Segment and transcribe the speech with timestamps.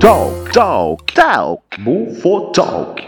[0.00, 1.62] Talk, talk, talk.
[1.84, 3.02] Bufo Talk.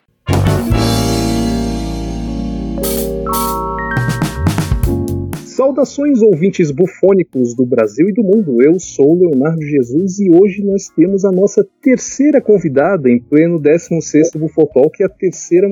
[5.46, 8.60] Saudações ouvintes bufônicos do Brasil e do mundo.
[8.63, 14.38] Eu sou Leonardo Jesus e hoje nós temos a nossa terceira convidada em pleno 16º
[14.38, 15.67] Bufotalk, a terceira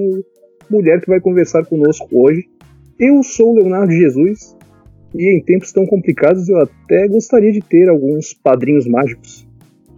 [0.70, 2.48] mulher que vai conversar conosco hoje.
[2.98, 4.56] Eu sou Leonardo Jesus
[5.14, 9.49] e em tempos tão complicados eu até gostaria de ter alguns padrinhos mágicos.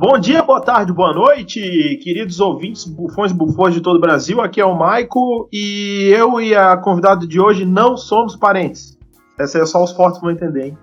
[0.04, 1.60] Bom dia, boa tarde, boa noite,
[2.02, 4.40] queridos ouvintes, bufões e bufões de todo o Brasil.
[4.40, 8.98] Aqui é o Maico e eu e a convidada de hoje não somos parentes.
[9.38, 10.78] Essa é só os fortes vão entender, hein?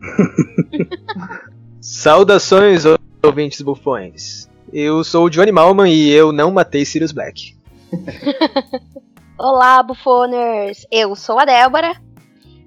[1.82, 2.84] Saudações,
[3.22, 4.48] ouvintes bufões.
[4.72, 7.54] Eu sou o Johnny Malman e eu não matei Sirius Black.
[9.38, 10.86] Olá, bufoners!
[10.90, 11.94] Eu sou a Débora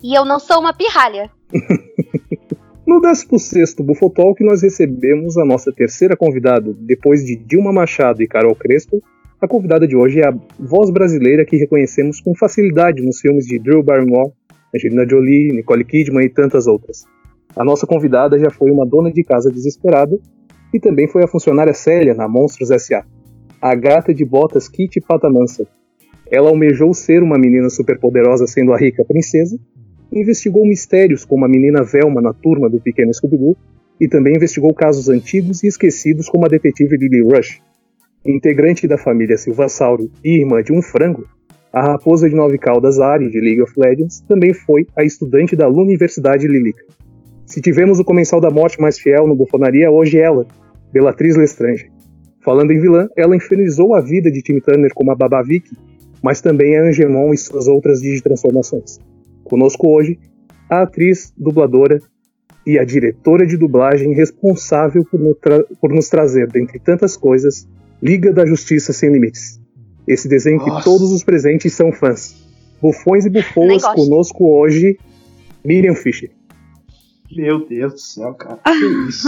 [0.03, 1.31] e eu não sou uma pirralha.
[2.89, 6.75] No 16 Bufotalk, nós recebemos a nossa terceira convidada.
[6.75, 8.99] Depois de Dilma Machado e Carol Crespo,
[9.39, 13.59] a convidada de hoje é a voz brasileira que reconhecemos com facilidade nos filmes de
[13.59, 14.31] Drew Barrymore,
[14.75, 17.05] Angelina Jolie, Nicole Kidman e tantas outras.
[17.55, 20.17] A nossa convidada já foi uma dona de casa desesperada
[20.73, 23.05] e também foi a funcionária Célia na Monstros S.A.
[23.61, 25.67] A gata de botas Kitty Patamansa.
[26.31, 29.59] Ela almejou ser uma menina superpoderosa sendo a rica princesa
[30.11, 33.55] investigou mistérios como a menina Velma na turma do pequeno Scooby-Doo
[33.99, 37.61] e também investigou casos antigos e esquecidos como a detetive Lily Rush.
[38.25, 41.25] Integrante da família Silvassauro e irmã de um frango,
[41.71, 45.69] a raposa de nove caudas Ari de League of Legends também foi a estudante da
[45.69, 46.83] Universidade Lilica.
[47.45, 50.47] Se tivemos o comensal da morte mais fiel no Bufonaria, hoje é ela,
[50.91, 51.91] Bellatriz Lestrange.
[52.41, 55.77] Falando em vilã, ela infernizou a vida de Tim Turner como a Baba Vicky,
[56.23, 58.97] mas também a Angemon e suas outras digitransformações.
[59.49, 60.19] Conosco hoje,
[60.69, 61.99] a atriz, dubladora
[62.65, 65.19] e a diretora de dublagem responsável por,
[65.81, 67.67] por, nos trazer, dentre tantas coisas,
[68.01, 69.59] Liga da Justiça Sem Limites.
[70.07, 70.77] Esse desenho Nossa.
[70.77, 72.47] que todos os presentes são fãs.
[72.81, 74.97] Bufões e bufoas conosco hoje,
[75.65, 76.31] Miriam Fischer.
[77.35, 78.59] Meu Deus do céu, cara.
[78.65, 79.27] Que isso?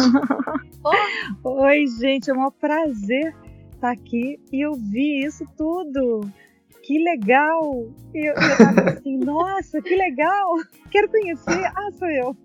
[1.44, 3.36] Oi, gente, é um prazer
[3.74, 6.22] estar aqui e ouvir isso tudo
[6.92, 7.88] que legal!
[8.14, 10.56] E eu, eu tava assim, nossa, que legal!
[10.92, 11.64] Quero conhecer.
[11.74, 12.36] Ah, sou eu.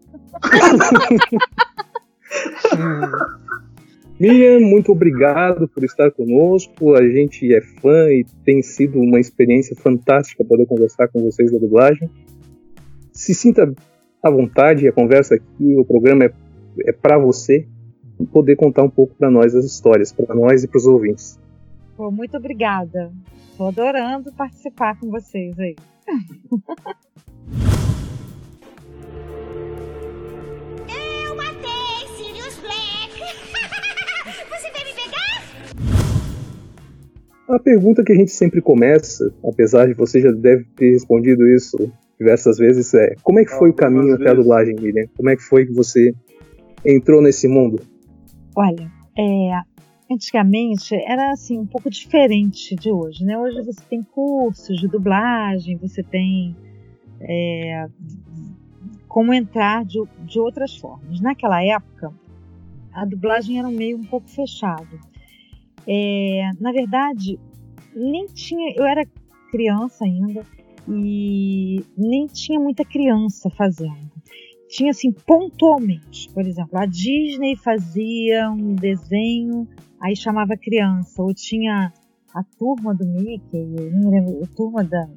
[4.20, 6.94] Miriam, muito obrigado por estar conosco.
[6.94, 11.58] A gente é fã e tem sido uma experiência fantástica poder conversar com vocês da
[11.58, 12.08] dublagem.
[13.12, 13.74] Se sinta
[14.22, 16.32] à vontade, a conversa aqui, o programa é,
[16.86, 17.66] é para você
[18.32, 21.36] poder contar um pouco para nós as histórias, para nós e para os ouvintes.
[21.96, 23.10] Pô, muito obrigada.
[23.56, 25.74] Tô adorando participar com vocês aí.
[30.86, 33.18] Eu matei Sirius Black!
[34.50, 35.42] Você veio me pegar?
[37.48, 41.90] A pergunta que a gente sempre começa, apesar de você já deve ter respondido isso
[42.18, 45.06] diversas vezes, é como é que foi o caminho até a dublagem, Miriam?
[45.16, 46.12] Como é que foi que você
[46.84, 47.80] entrou nesse mundo?
[48.54, 49.62] Olha, é,
[50.10, 53.38] antigamente era assim um pouco diferente de hoje, né?
[53.38, 56.56] Hoje você tem cursos de dublagem, você tem
[57.20, 57.88] é,
[59.08, 61.20] como entrar de, de outras formas.
[61.20, 62.12] Naquela época,
[62.92, 64.98] a dublagem era um meio um pouco fechado.
[65.86, 67.38] É, na verdade,
[67.94, 68.74] nem tinha.
[68.76, 69.04] Eu era
[69.50, 70.44] criança ainda
[70.88, 74.16] e nem tinha muita criança fazendo
[74.68, 79.66] tinha assim pontualmente, por exemplo, a Disney fazia um desenho
[80.06, 81.92] aí chamava criança, ou tinha
[82.34, 85.08] a turma do Mickey, não lembro, a turma da.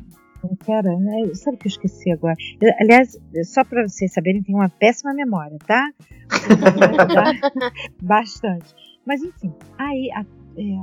[0.42, 0.98] Como que era?
[0.98, 1.34] Né?
[1.34, 2.36] Sabe o que eu esqueci agora?
[2.62, 5.92] Eu, aliás, só para vocês saberem, tem uma péssima memória, tá?
[8.02, 8.74] Bastante.
[9.06, 10.10] Mas enfim, aí.
[10.14, 10.26] A,
[10.58, 10.74] é,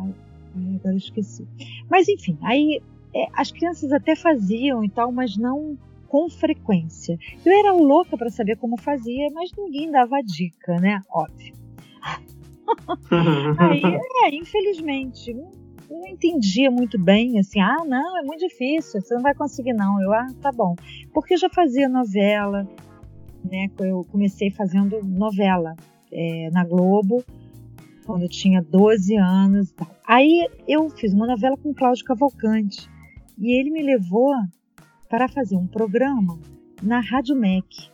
[0.77, 1.47] agora eu esqueci.
[1.91, 2.83] Mas enfim, aí
[3.15, 7.19] é, as crianças até faziam e tal, mas não com frequência.
[7.45, 11.01] Eu era louca para saber como fazia, mas ninguém dava dica, né?
[11.11, 11.55] Óbvio.
[13.59, 13.83] Aí,
[14.25, 15.51] é, infelizmente, não,
[15.91, 20.01] não entendia muito bem, assim, ah, não, é muito difícil, você não vai conseguir não.
[20.01, 20.75] Eu, ah, tá bom.
[21.13, 22.69] Porque eu já fazia novela,
[23.45, 25.75] né, eu comecei fazendo novela
[26.13, 27.25] é, na Globo,
[28.05, 29.75] quando eu tinha 12 anos.
[30.07, 32.89] Aí eu fiz uma novela com Cláudio Cavalcante,
[33.39, 34.35] e ele me levou
[35.09, 36.39] para fazer um programa
[36.83, 37.91] na Rádio MEC.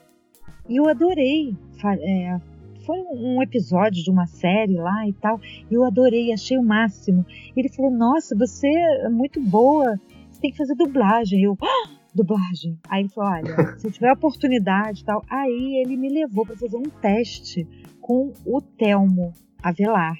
[0.68, 1.56] E eu adorei
[2.00, 2.38] é,
[2.84, 5.40] foi um episódio de uma série lá e tal.
[5.70, 7.24] E eu adorei, achei o máximo.
[7.56, 9.98] Ele falou: Nossa, você é muito boa,
[10.30, 11.42] você tem que fazer dublagem.
[11.42, 12.78] Eu, ah, dublagem.
[12.88, 15.24] Aí ele falou: Olha, se tiver oportunidade e tal.
[15.28, 17.66] Aí ele me levou para fazer um teste
[18.00, 19.32] com o Telmo
[19.62, 20.16] Avelar.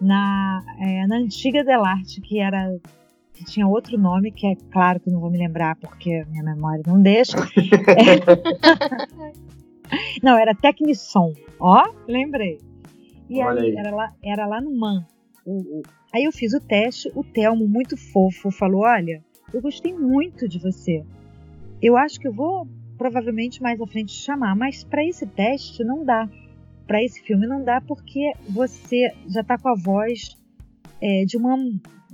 [0.00, 2.76] na, é, na antiga Delarte, que era
[3.34, 6.44] que tinha outro nome, que é claro que eu não vou me lembrar porque minha
[6.44, 7.36] memória não deixa.
[10.22, 12.58] não, era Tecnisson, ó, lembrei.
[13.28, 13.76] E Olha aí, aí.
[13.76, 15.06] Era, lá, era lá no MAN.
[15.46, 15.82] O- o-
[16.14, 19.22] Aí eu fiz o teste, o Telmo, muito fofo, falou: Olha,
[19.54, 21.02] eu gostei muito de você.
[21.80, 22.66] Eu acho que eu vou
[22.98, 26.28] provavelmente mais à frente te chamar, mas para esse teste não dá.
[26.86, 30.36] Para esse filme não dá porque você já tá com a voz
[31.00, 31.56] é, de uma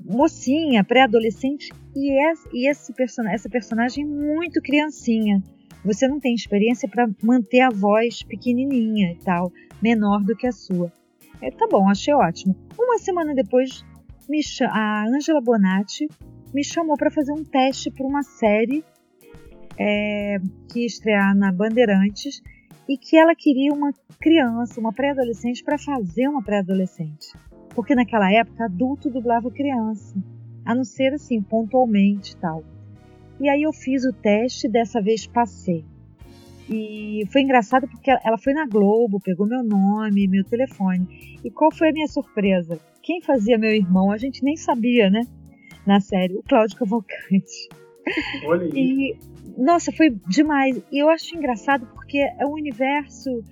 [0.05, 5.43] mocinha, pré-adolescente, e, es- e esse person essa personagem é muito criancinha.
[5.85, 9.53] Você não tem experiência para manter a voz pequenininha e tal,
[9.83, 10.93] menor do que a sua.
[11.41, 12.57] É, tá bom, achei ótimo.
[12.79, 13.85] Uma semana depois,
[14.29, 16.09] me a Angela Bonatti
[16.53, 18.85] me chamou para fazer um teste para uma série
[19.79, 20.39] é,
[20.69, 22.43] que ia estrear na Bandeirantes
[22.89, 27.33] e que ela queria uma criança, uma pré-adolescente, para fazer uma pré-adolescente.
[27.75, 30.17] Porque naquela época, adulto dublava criança,
[30.65, 32.65] a não ser assim, pontualmente tal.
[33.41, 35.85] E aí eu fiz o teste, dessa vez passei.
[36.69, 41.39] E foi engraçado porque ela foi na Globo, pegou meu nome, meu telefone.
[41.43, 42.79] E qual foi a minha surpresa?
[43.03, 45.23] Quem fazia meu irmão, a gente nem sabia, né?
[45.87, 47.69] Na série, o Cláudio Cavalcante.
[48.45, 48.73] Olha aí.
[48.75, 49.17] E,
[49.57, 50.83] nossa, foi demais.
[50.93, 53.43] E eu acho engraçado porque é um universo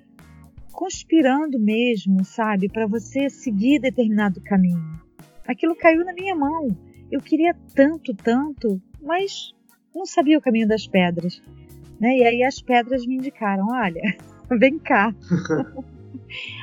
[0.72, 2.68] conspirando mesmo, sabe?
[2.68, 5.00] Para você seguir determinado caminho.
[5.48, 6.68] Aquilo caiu na minha mão.
[7.10, 9.54] Eu queria tanto, tanto, mas
[9.96, 11.42] não sabia o caminho das pedras.
[12.00, 12.18] Né?
[12.18, 14.02] E aí as pedras me indicaram: olha,
[14.58, 15.14] vem cá.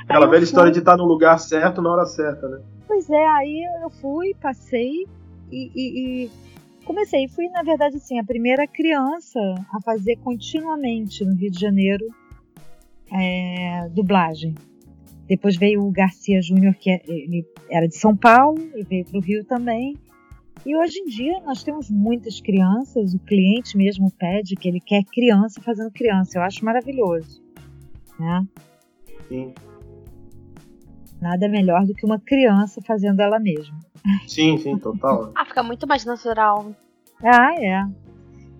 [0.07, 0.73] Aquela velha história fui.
[0.73, 2.59] de estar no lugar certo na hora certa, né?
[2.87, 5.05] Pois é, aí eu fui, passei
[5.51, 6.31] e, e- e
[6.85, 7.27] comecei.
[7.29, 9.39] Fui, na verdade, assim, a primeira criança
[9.73, 12.05] a fazer continuamente no Rio de Janeiro
[13.11, 14.53] é, dublagem.
[15.27, 19.17] Depois veio o Garcia Júnior, que é- ele era de São Paulo e veio para
[19.17, 19.95] o Rio também.
[20.65, 25.03] E hoje em dia nós temos muitas crianças, o cliente mesmo pede que ele quer
[25.03, 26.37] criança fazendo criança.
[26.37, 27.41] Eu acho maravilhoso.
[28.19, 28.47] Né?
[29.27, 29.53] Sim,
[31.23, 33.79] Nada melhor do que uma criança fazendo ela mesma.
[34.27, 35.31] sim, sim total.
[35.35, 36.75] Ah, fica muito mais natural.
[37.23, 37.87] Ah, é.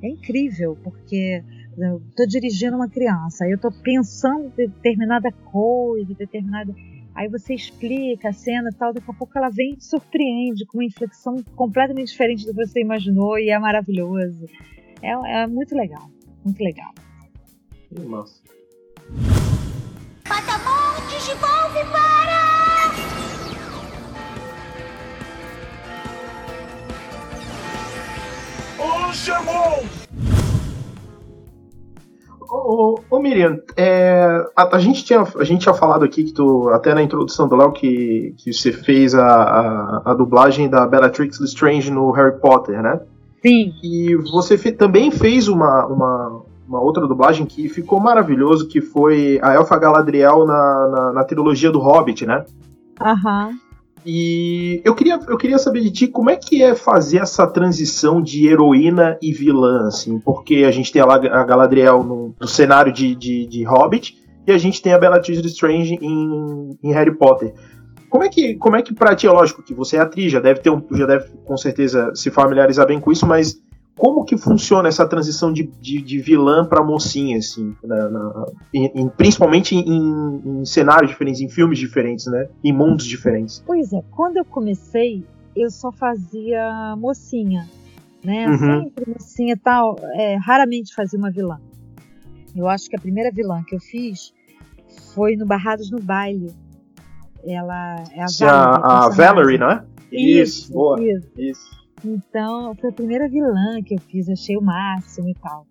[0.02, 1.44] É incrível, porque
[1.78, 6.74] eu tô dirigindo uma criança, aí eu tô pensando em determinada coisa, determinada.
[7.16, 10.66] Aí você explica a cena e tal, daqui a pouco ela vem e te surpreende
[10.66, 14.48] com uma inflexão completamente diferente do que você imaginou e é maravilhoso.
[15.02, 16.10] É, é muito legal,
[16.44, 16.92] muito legal.
[17.90, 18.42] Que massa.
[20.24, 22.14] Patamontes de Volve para!
[32.50, 36.34] Ô, ô, ô, Miriam, é, a, a gente tinha, a gente tinha falado aqui que
[36.34, 40.86] tu, até na introdução do Léo, que, que você fez a, a, a dublagem da
[40.86, 43.00] Bellatrix Lestrange no Harry Potter, né?
[43.46, 43.74] Sim.
[43.84, 49.40] E você fe- também fez uma, uma, uma outra dublagem que ficou maravilhoso, que foi
[49.42, 52.46] a Elfa Galadriel na, na, na trilogia do Hobbit, né?
[53.02, 53.52] Aham.
[54.06, 58.22] E eu queria, eu queria saber de ti como é que é fazer essa transição
[58.22, 62.48] de heroína e vilã, assim, porque a gente tem a, La- a Galadriel no, no
[62.48, 67.16] cenário de, de, de Hobbit e a gente tem a Bellatrix Lestrange em, em Harry
[67.16, 67.54] Potter.
[68.10, 70.40] Como é que, como é que pra ti, é lógico que você é atriz, já
[70.40, 73.58] deve ter um, já deve com certeza se familiarizar bem com isso, mas
[73.98, 78.92] como que funciona essa transição de, de, de vilã pra mocinha, assim, na- na- em-
[78.96, 83.64] em- principalmente em, em cenários diferentes, em filmes diferentes, né, em mundos diferentes?
[83.66, 85.24] Pois é, quando eu comecei,
[85.56, 87.70] eu só fazia mocinha,
[88.24, 88.48] né?
[88.50, 88.84] Uhum.
[88.86, 89.96] Sempre mocinha e tal.
[90.16, 91.60] é, raramente fazia uma vilã.
[92.56, 94.34] Eu acho que a primeira vilã que eu fiz
[95.14, 96.52] foi no Barrados no Baile.
[97.46, 99.10] Ela é a a, a.
[99.10, 99.84] Valerie, não é?
[100.12, 101.02] Isso, boa.
[101.04, 101.28] isso.
[101.38, 101.83] Isso.
[102.04, 105.66] Então, foi a primeira vilã que eu fiz, achei o máximo e tal.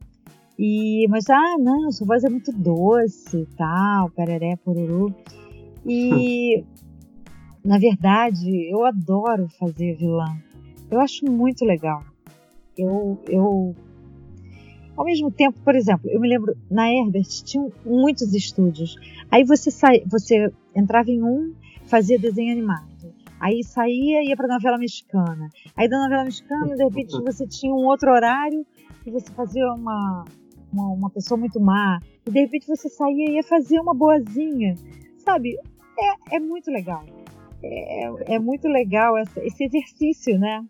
[0.59, 5.15] E, mas, ah, não, sua voz é muito doce e tal, pereré, poruru.
[5.85, 6.65] E,
[7.65, 10.37] na verdade, eu adoro fazer vilã.
[10.91, 12.03] Eu acho muito legal.
[12.77, 13.75] Eu, eu,
[14.97, 18.97] ao mesmo tempo, por exemplo, eu me lembro, na Herbert tinham muitos estúdios.
[19.31, 21.55] Aí você, sai, você entrava em um,
[21.87, 22.92] fazia desenho animado.
[23.43, 25.49] Aí saía e ia pra novela mexicana.
[25.77, 28.65] Aí da novela mexicana, de repente, você tinha um outro horário
[29.05, 30.25] e você fazia uma,
[30.73, 31.99] uma, uma pessoa muito má.
[32.25, 34.77] E de repente você saía e ia fazer uma boazinha.
[35.19, 35.57] Sabe?
[36.31, 37.05] É, é muito legal.
[37.65, 40.65] É, é muito legal essa, esse exercício, né?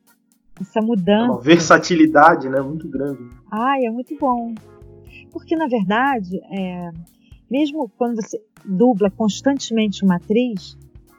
[0.59, 1.33] Essa É mudança.
[1.33, 2.61] uma versatilidade, né?
[2.63, 3.23] Muito grande.
[3.51, 4.55] Ai, é muito bom.
[5.31, 6.91] Porque, na verdade, é,
[7.51, 10.77] mesmo quando você dubla constantemente uma atriz,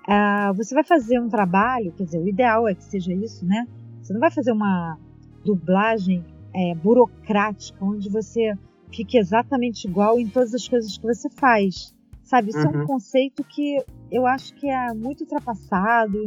[0.07, 3.65] ah, você vai fazer um trabalho, quer dizer, o ideal é que seja isso, né?
[4.01, 4.97] Você não vai fazer uma
[5.45, 8.53] dublagem é, burocrática, onde você
[8.91, 11.93] fique exatamente igual em todas as coisas que você faz.
[12.23, 12.85] Sabe, isso é um Uhum.
[12.87, 16.17] conceito que eu acho que é muito ultrapassado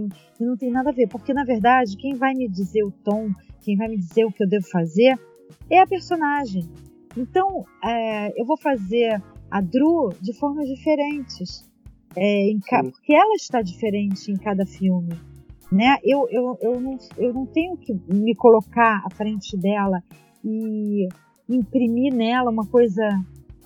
[0.40, 3.30] e não tem nada a ver, porque na verdade quem vai me dizer o tom,
[3.62, 5.18] quem vai me dizer o que eu devo fazer
[5.70, 6.68] é a personagem.
[7.16, 11.64] Então, é, eu vou fazer a Drew de formas diferentes,
[12.16, 15.10] é, em ca- porque ela está diferente em cada filme.
[15.70, 15.96] Né?
[16.04, 20.02] Eu, eu, eu, não, eu não tenho que me colocar à frente dela
[20.44, 21.08] e
[21.48, 23.02] imprimir nela uma coisa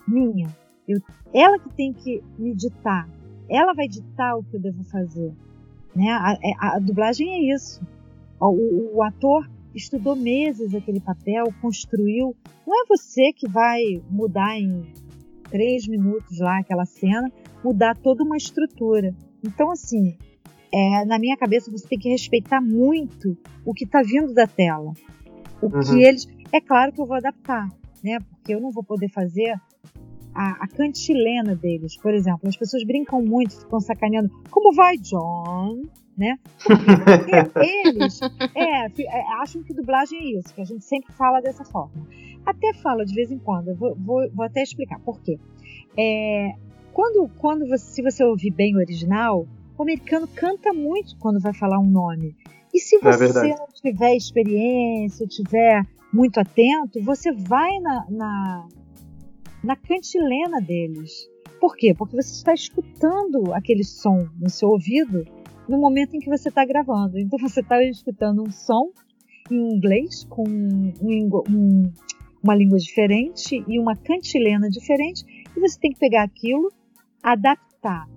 [0.09, 0.49] minha.
[0.89, 0.99] Eu,
[1.33, 3.09] ela que tem que me ditar.
[3.49, 5.33] Ela vai ditar o que eu devo fazer.
[5.95, 6.11] Né?
[6.11, 7.81] A, a- a dublagem é isso.
[8.41, 12.35] O, o- o ator estudou meses aquele papel, construiu.
[12.67, 14.85] Não é você que vai mudar em
[15.51, 17.31] três minutos lá aquela cena,
[17.65, 19.15] mudar toda uma estrutura.
[19.45, 20.17] Então, assim,
[20.73, 24.93] é, na minha cabeça você tem que respeitar muito o que está vindo da tela.
[25.61, 25.81] O Uhum.
[25.81, 26.27] que eles.
[26.53, 27.69] É claro que eu vou adaptar,
[28.03, 28.19] né?
[28.21, 29.55] Porque eu não vou poder fazer
[30.35, 31.97] a, a cantilena deles.
[31.97, 34.31] Por exemplo, as pessoas brincam muito, ficam sacaneando.
[34.51, 35.83] Como vai, John?
[36.17, 36.39] Né?
[36.67, 38.21] Porque eles
[38.55, 42.07] é, é, acham que dublagem é isso, que a gente sempre fala dessa forma.
[42.45, 45.39] Até fala de vez em quando, eu vou, vou, vou até explicar por quê.
[45.97, 46.53] É,
[46.93, 49.47] quando quando você, se você ouvir bem o original,
[49.79, 52.35] o americano canta muito quando vai falar um nome.
[52.73, 53.49] E se É você verdade.
[53.59, 55.83] não tiver experiência, tiver
[56.13, 58.69] muito atento, você vai na, na,
[59.65, 61.29] na cantilena deles.
[61.61, 61.95] Por quê?
[61.95, 65.25] Porque você está escutando aquele som no seu ouvido
[65.69, 67.19] no momento em que você está gravando.
[67.19, 68.91] Então você está escutando um som
[69.51, 70.93] em inglês com um,
[71.49, 71.93] um-
[72.43, 76.73] uma língua diferente e uma cantilena diferente e você tem que pegar aquilo,
[77.23, 78.09] adaptar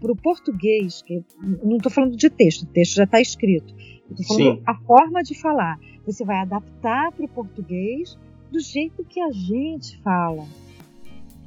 [0.00, 1.24] para o português, que
[1.62, 3.74] não estou falando de texto, o texto já está escrito.
[4.10, 4.62] Estou falando Sim.
[4.66, 5.78] a forma de falar.
[6.06, 8.18] Você vai adaptar para o português
[8.50, 10.46] do jeito que a gente fala,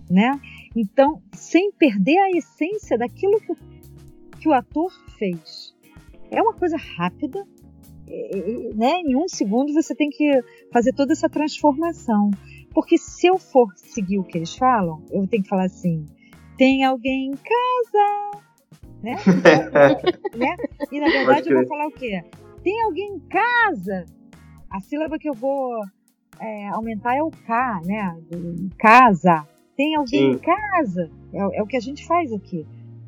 [0.10, 0.40] né?
[0.76, 3.58] Então, sem perder a essência daquilo que o,
[4.40, 5.76] que o ator fez.
[6.30, 7.48] É uma coisa rápida,
[8.76, 9.02] né?
[9.02, 12.32] Em um segundo você tem que fazer toda essa transformação.
[12.78, 16.06] Porque se eu for seguir o que eles falam, eu tenho que falar assim:
[16.60, 18.44] tem alguém em casa,
[19.02, 19.16] né?
[20.38, 20.56] né?
[20.92, 22.24] E na verdade eu vou falar o quê?
[22.64, 24.06] Tem alguém em casa.
[24.70, 25.72] A sílaba que eu vou
[26.40, 28.16] é, aumentar é o K, né?
[28.30, 29.44] Do casa.
[29.76, 30.40] Tem alguém em Sim.
[30.40, 31.10] casa.
[31.34, 32.64] É, o- é o que a gente faz aqui.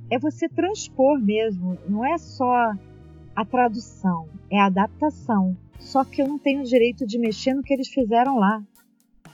[0.09, 1.77] É você transpor mesmo.
[1.87, 2.71] Não é só
[3.35, 5.55] a tradução, é a adaptação.
[5.77, 8.63] Só que eu não tenho o direito de mexer no que eles fizeram lá.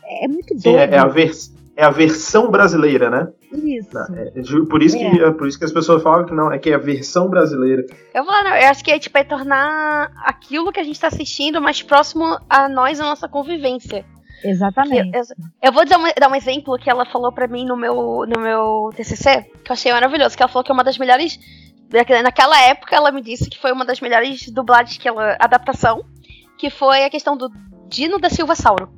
[0.05, 0.93] É, é muito Sim, doido.
[0.93, 3.27] é, é a vers- é a versão brasileira, né?
[3.51, 3.97] Isso.
[4.15, 6.57] É, ju- por, isso que, é por isso que as pessoas falam que não, é
[6.57, 7.85] que é a versão brasileira.
[8.13, 10.99] Eu vou lá, não, eu acho que é tipo é tornar aquilo que a gente
[10.99, 14.05] tá assistindo mais próximo a nós, a nossa convivência.
[14.41, 15.11] Que Exatamente.
[15.17, 15.23] eu,
[15.63, 18.39] eu vou dar um, dar um exemplo que ela falou pra mim no meu, no
[18.39, 21.39] meu TCC, que eu achei maravilhoso, que ela falou que é uma das melhores
[22.23, 26.03] naquela época ela me disse que foi uma das melhores dublagens que ela adaptação,
[26.57, 27.49] que foi a questão do
[27.87, 28.89] Dino da Silva Sauro,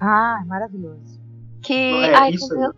[0.00, 1.20] Ah, maravilhoso.
[1.62, 1.72] que
[2.04, 2.74] É, ai, isso como eu-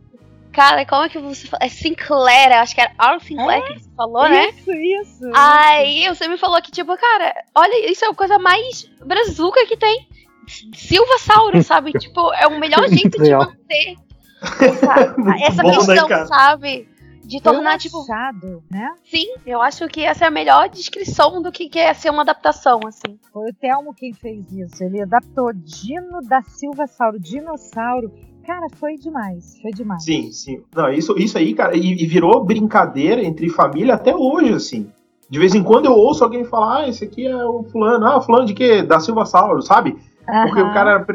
[0.53, 1.65] cara, como é que você fala?
[1.65, 4.49] É Sinclair, eu acho que era Arl Sinclair que você falou, né?
[4.51, 5.31] Isso, isso.
[5.35, 9.77] Aí você me falou que, tipo, cara, olha, isso é a coisa mais brazuca que
[9.77, 10.07] tem.
[10.75, 11.93] Silva Sauro, sabe?
[11.99, 13.97] tipo, é o melhor jeito de manter
[14.61, 16.27] essa, essa bom, né, questão, cara?
[16.27, 16.89] sabe?
[17.27, 17.99] De Foi um tornar, tipo,
[18.71, 18.95] né?
[19.05, 22.81] sim, eu acho que essa é a melhor descrição do que é ser uma adaptação,
[22.87, 23.19] assim.
[23.33, 24.85] Foi o Telmo quem fez isso.
[24.85, 28.13] Ele adaptou Dino da Silva Sauro, dinossauro.
[28.47, 29.61] Cara, foi demais.
[29.61, 30.05] Foi demais.
[30.05, 30.63] Sim, sim.
[30.75, 34.89] Não, isso, isso aí, cara, e, e virou brincadeira entre família até hoje, assim.
[35.29, 38.07] De vez em quando eu ouço alguém falar, ah, esse aqui é o fulano.
[38.07, 38.83] Ah, fulano de quê?
[38.83, 39.97] Da Silva Sauro, sabe?
[40.25, 40.71] Porque Aham.
[40.71, 41.07] o cara.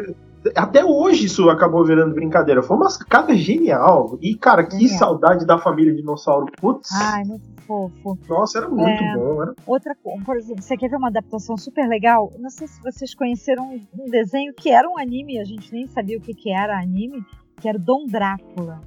[0.55, 2.63] Até hoje isso acabou virando brincadeira.
[2.63, 4.17] Foi uma sacada genial.
[4.21, 4.97] E, cara, que Genial.
[4.97, 6.47] saudade da família dinossauro.
[6.59, 6.89] Putz.
[6.93, 8.17] Ai, muito fofo.
[8.27, 9.15] Nossa, era muito É.
[9.15, 9.41] bom.
[9.41, 9.53] Era...
[9.67, 12.31] Outra coisa, por exemplo, você quer ver uma adaptação super legal?
[12.39, 16.17] Não sei se vocês conheceram um, desenho que era um anime, a gente nem sabia
[16.17, 17.23] o que, que era anime,
[17.59, 18.81] que era o Dom Drácula.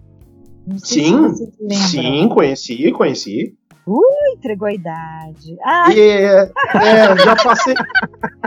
[0.79, 1.29] Sim.
[1.71, 3.55] Sim, conheci, conheci.
[4.37, 5.57] Entregou a idade.
[5.63, 7.75] Ah, é, é, já passei.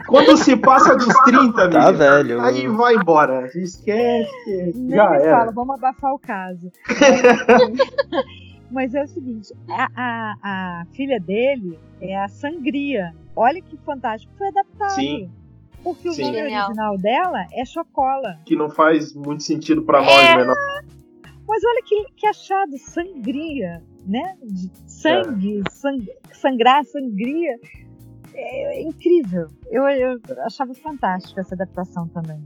[0.08, 2.42] Quando se passa dos 30, Tá amigo, velho.
[2.42, 3.48] aí vai embora.
[3.56, 4.74] Esquece.
[4.76, 5.38] nem Já me era.
[5.38, 6.72] fala, vamos abafar o caso.
[8.72, 13.14] Mas é o seguinte, a, a, a filha dele é a Sangria.
[13.36, 14.92] Olha que fantástico, foi adaptado.
[14.96, 15.32] Sim.
[15.84, 16.24] Porque o Sim.
[16.24, 16.66] nome Genial.
[16.66, 18.40] original dela é Chocola.
[18.46, 20.36] Que não faz muito sentido pra nós, É.
[20.36, 20.56] menor.
[21.48, 23.82] Mas olha que, que achado, sangria.
[24.08, 24.38] Né?
[24.42, 27.56] De sangue, sang, sangrar, sangria.
[28.34, 29.48] É, é incrível.
[29.70, 32.42] Eu, eu achava fantástico essa adaptação também.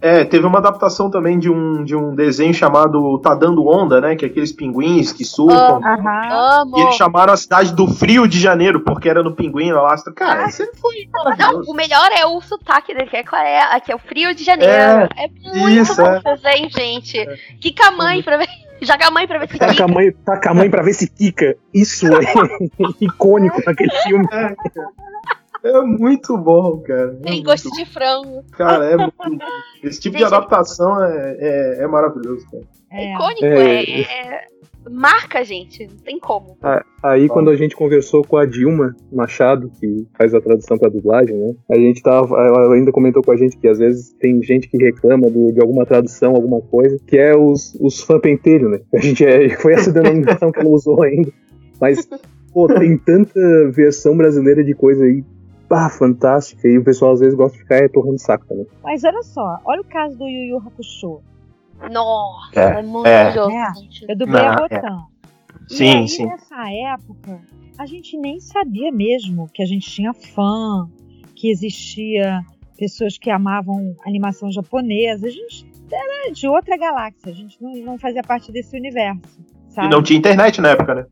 [0.00, 4.14] É, teve uma adaptação também de um, de um desenho chamado Tá Dando Onda, né?
[4.14, 5.80] Que é aqueles pinguins que surfam.
[5.82, 6.60] Aham.
[6.62, 6.78] Amo.
[6.78, 9.94] E eles chamaram a cidade do Frio de Janeiro, porque era no pinguim lá.
[10.14, 13.90] Cara, isso foi Não, o melhor é o sotaque dele, que é, qual é, aqui
[13.90, 14.72] é o Frio de Janeiro.
[14.72, 16.20] É, É, muito isso, bom é.
[16.22, 17.26] desenho, gente.
[17.60, 18.46] Kika a mãe pra ver.
[18.82, 19.88] Joga a mãe pra ver se Taca a fica.
[19.88, 21.56] mãe, taca a mãe pra ver se quica.
[21.72, 22.20] Isso é
[23.00, 24.26] icônico naquele filme.
[25.68, 27.12] É muito bom, cara.
[27.20, 28.42] É Tem muito gosto de frango.
[28.52, 29.38] Cara, é muito bom.
[29.82, 32.62] Esse tipo de adaptação é, é, é maravilhoso, cara.
[32.92, 33.14] É.
[33.14, 33.82] Icônico, É.
[33.84, 34.56] é, é-
[34.88, 35.84] Marca, gente.
[35.84, 36.56] Não tem como.
[37.02, 41.36] Aí quando a gente conversou com a Dilma Machado, que faz a tradução pra dublagem,
[41.36, 41.54] né?
[41.68, 42.36] A gente tava.
[42.36, 45.60] Ela ainda comentou com a gente que às vezes tem gente que reclama do- de
[45.60, 48.78] alguma tradução, alguma coisa, que é os, os fã pentelho, né?
[48.94, 51.32] A gente é, foi essa denominação que ela usou ainda.
[51.80, 52.08] Mas,
[52.54, 53.40] pô, tem tanta
[53.72, 55.24] versão brasileira de coisa aí.
[55.68, 56.68] Pá, fantástica.
[56.68, 58.66] E o pessoal às vezes gosta de ficar é, torrando saco também.
[58.82, 61.20] Mas olha só, olha o caso do Yu Yu Hakusho.
[61.90, 63.24] Nossa, É, é, muito é.
[63.24, 64.14] maravilhoso, É.
[64.14, 65.16] dublei Não, a é.
[65.70, 66.26] E Sim, aí, sim.
[66.26, 67.40] nessa época,
[67.78, 70.88] a gente nem sabia mesmo que a gente tinha fã,
[71.34, 72.40] que existia
[72.78, 75.26] pessoas que amavam animação japonesa.
[75.26, 79.20] A gente era de outra galáxia, a gente não, não fazia parte desse universo.
[79.68, 79.90] E Sabe?
[79.90, 81.06] não tinha internet na época, né?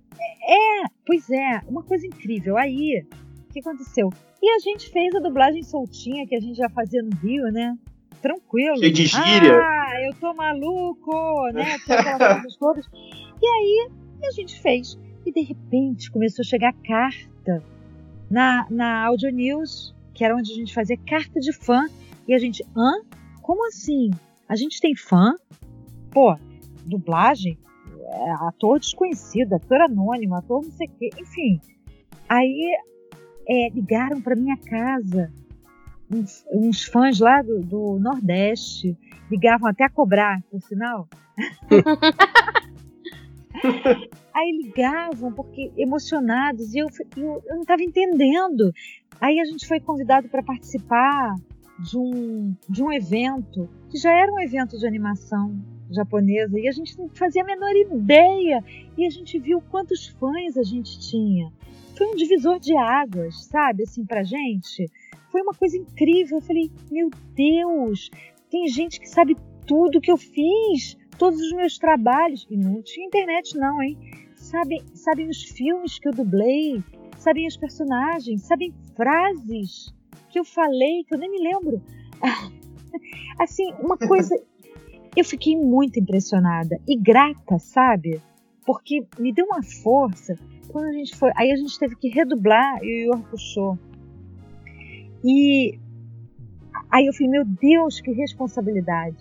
[1.07, 2.57] Pois é, uma coisa incrível.
[2.57, 3.07] Aí,
[3.55, 4.11] que aconteceu?
[4.43, 7.77] E a gente fez a dublagem soltinha que a gente já fazia no Rio, né?
[8.21, 8.79] Tranquilo.
[8.79, 9.59] Cheio de gíria.
[9.59, 11.13] Ah, eu tô maluco,
[11.53, 11.77] né?
[12.59, 12.87] Todas.
[13.41, 13.91] E aí,
[14.25, 14.99] a gente fez.
[15.25, 17.63] E de repente começou a chegar carta
[18.31, 21.89] na, na Audio News, que era onde a gente fazia carta de fã.
[22.27, 23.03] E a gente, hã?
[23.41, 24.11] Como assim?
[24.49, 25.35] A gente tem fã?
[26.11, 26.37] Pô,
[26.85, 27.59] dublagem?
[28.07, 31.61] É, ator desconhecido, ator anônimo, ator não sei o quê, enfim.
[32.29, 32.77] Aí
[33.49, 35.33] é, ligaram para minha casa
[36.11, 38.97] uns, uns fãs lá do, do Nordeste,
[39.31, 41.07] ligavam até a cobrar, por sinal.
[44.35, 48.73] Aí ligavam porque emocionados e eu, eu, eu não estava entendendo.
[49.21, 51.35] Aí a gente foi convidado para participar
[51.79, 55.57] de um, de um evento que já era um evento de animação
[55.91, 58.63] japonesa e a gente não fazia a menor ideia
[58.97, 61.53] e a gente viu quantos fãs a gente tinha.
[61.97, 64.91] Foi um divisor de águas, sabe, assim, pra gente.
[65.31, 66.39] Foi uma coisa incrível.
[66.39, 68.11] Eu falei, meu Deus,
[68.51, 72.47] tem gente que sabe tudo que eu fiz, todos os meus trabalhos.
[72.51, 73.97] E não tinha internet, não, hein?
[74.35, 76.83] Sabem, sabem os filmes que eu dublei,
[77.17, 79.95] sabem os personagens, sabem frases
[80.31, 81.81] que eu falei, que eu nem me lembro.
[83.39, 84.35] Assim, uma coisa.
[85.17, 88.21] Eu fiquei muito impressionada e grata, sabe?
[88.67, 90.37] Porque me deu uma força
[90.69, 91.31] quando a gente foi.
[91.37, 93.79] Aí a gente teve que redublar e o Yu puxou.
[95.25, 95.79] E
[96.91, 99.17] aí eu falei, meu Deus, que responsabilidade.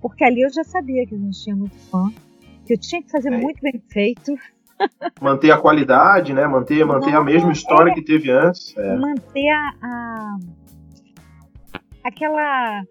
[0.00, 2.10] Porque ali eu já sabia que a gente tinha muito fã,
[2.66, 3.36] que eu tinha que fazer É.
[3.38, 4.34] muito bem feito,
[5.20, 6.46] Manter a qualidade, né?
[6.46, 8.76] Manter, manter a Não, mesma história que teve antes.
[8.76, 8.96] É.
[8.96, 10.38] manter a, a-
[12.04, 12.82] aquela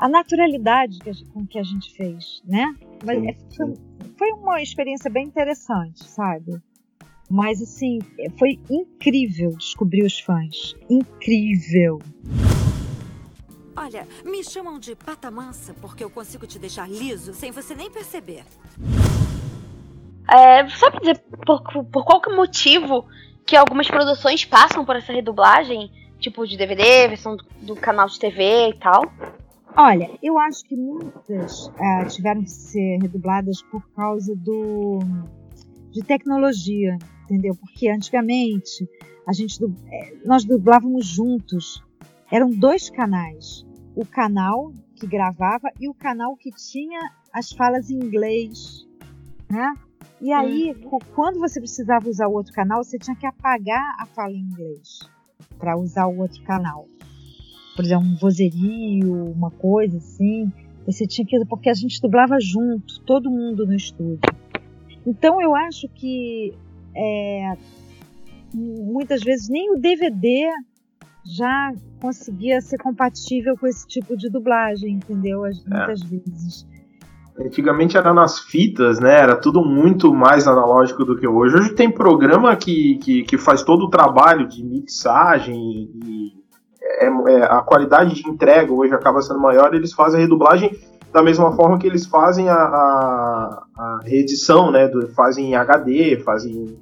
[0.00, 2.72] a naturalidade que a com que a gente fez, né?
[3.04, 3.74] Mas Sim, é- foi
[4.42, 6.60] uma experiência bem interessante, sabe?
[7.30, 10.74] Mas assim, é, foi incrível descobrir os fãs.
[10.90, 12.00] Incrível.
[13.74, 17.90] Olha, me chamam de pata mansa porque eu consigo te deixar liso sem você nem
[17.90, 18.44] perceber.
[20.28, 23.06] É, sabe dizer por, por qual que é motivo
[23.46, 25.90] que algumas produções passam por essa redublagem?
[26.20, 29.02] Tipo de DVD, versão do, do canal de TV e tal?
[29.76, 34.98] Olha, eu acho que muitas ah, tiveram que ser redubladas por causa do
[35.90, 37.54] de tecnologia, entendeu?
[37.54, 38.88] Porque antigamente
[39.26, 41.82] a gente eh, nós dublávamos juntos.
[42.30, 46.98] Eram dois canais, o canal que gravava e o canal que tinha
[47.32, 48.86] as falas em inglês,
[49.50, 49.74] né?
[50.20, 54.06] E aí, cu- quando você precisava usar o outro canal, você tinha que apagar a
[54.06, 55.00] fala em inglês
[55.58, 56.86] para usar o outro canal
[57.74, 60.50] por exemplo, um vozerio, uma coisa assim,
[60.86, 61.38] você tinha que.
[61.46, 64.20] Porque a gente dublava junto, todo mundo no estúdio.
[65.06, 66.52] Então eu acho que
[66.94, 67.56] é,
[68.54, 70.48] muitas vezes nem o DVD
[71.24, 75.44] já conseguia ser compatível com esse tipo de dublagem, entendeu?
[75.44, 76.66] As- Muitas vezes.
[77.38, 79.18] Antigamente era nas fitas, né?
[79.18, 81.56] Era tudo muito mais analógico do que hoje.
[81.56, 85.56] Hoje tem programa que, que, que faz todo o trabalho de mixagem
[86.04, 86.41] e
[86.84, 89.74] é- é, a qualidade de entrega hoje acaba sendo maior.
[89.74, 90.70] Eles fazem a redublagem
[91.12, 94.88] da mesma forma que eles fazem a, a, a reedição, né?
[94.88, 96.78] Do, fazem em HD, fazem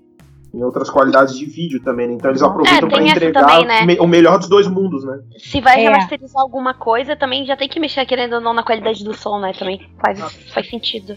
[0.52, 2.14] em outras qualidades de vídeo também, né?
[2.14, 3.86] Então eles aproveitam É, para entregar também, né?
[3.86, 5.20] me- o melhor dos dois mundos, né?
[5.38, 5.82] Se vai É.
[5.84, 9.38] remasterizar alguma coisa, também já tem que mexer, querendo ou não, na qualidade do som,
[9.40, 9.52] né?
[9.56, 10.20] Também faz,
[10.52, 11.16] faz sentido.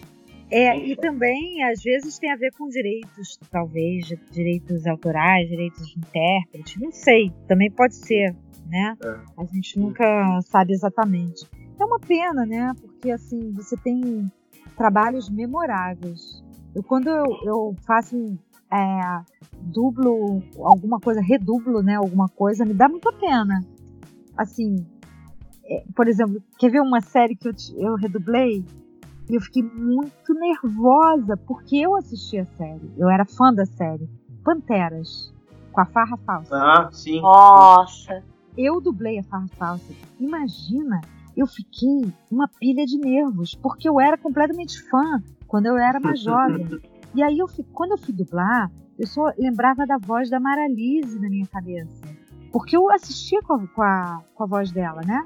[0.52, 5.98] É, e também, às vezes, tem a ver com direitos, talvez, direitos autorais, direitos de
[5.98, 8.36] intérprete, não sei, também pode ser,
[8.74, 8.98] né?
[9.04, 9.20] É.
[9.38, 11.48] A gente nunca sabe exatamente.
[11.80, 12.74] É uma pena, né?
[12.82, 14.32] Porque, assim, você tem
[14.76, 16.44] trabalhos memoráveis.
[16.74, 18.36] Eu, quando eu, eu faço
[18.72, 19.22] é,
[19.62, 21.96] dublo alguma coisa, redublo, né?
[21.96, 23.64] Alguma coisa, me dá muita pena.
[24.36, 24.84] Assim,
[25.66, 28.66] é, por exemplo, quer ver uma série que eu, eu redublei?
[29.30, 32.92] Eu fiquei muito nervosa porque eu assisti a série.
[32.98, 34.10] Eu era fã da série.
[34.44, 35.32] Panteras,
[35.72, 36.56] com a Farra Falsa.
[36.56, 37.22] Ah, sim.
[37.22, 38.33] Nossa.
[38.58, 39.94] Eu dublei a Farra Falsa.
[40.20, 41.02] Imagina,
[41.36, 46.20] eu fiquei uma pilha de nervos, porque eu era completamente fã quando eu era mais
[46.20, 46.68] jovem.
[47.16, 51.20] E aí, eu fi- quando eu fui dublar, eu só lembrava da voz da Maralise
[51.20, 52.02] na minha cabeça.
[52.52, 55.24] Porque eu assistia com a, com a, com a voz dela, né?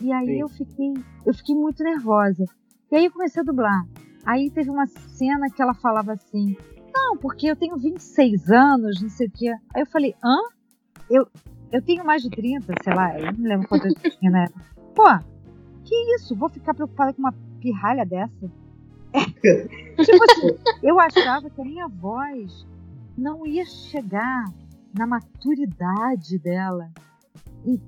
[0.00, 0.40] E aí Sim.
[0.40, 2.44] eu fiquei, eu fiquei muito nervosa.
[2.90, 3.86] E aí eu comecei a dublar.
[4.24, 6.56] Aí teve uma cena que ela falava assim:
[6.92, 9.54] Não, porque eu tenho 26 anos, não sei o quê.
[9.76, 10.36] Aí eu falei: Hã?
[11.08, 11.28] Eu,
[11.72, 14.64] eu tenho mais de 30, sei lá, eu não lembro quanto eu tinha época.
[14.94, 15.04] Pô,
[15.84, 16.34] que isso?
[16.34, 18.50] Vou ficar preocupada com uma pirralha dessa?
[19.14, 22.66] tipo assim, eu achava que a minha voz
[23.16, 24.44] não ia chegar
[24.96, 26.90] na maturidade dela.
[27.64, 27.80] E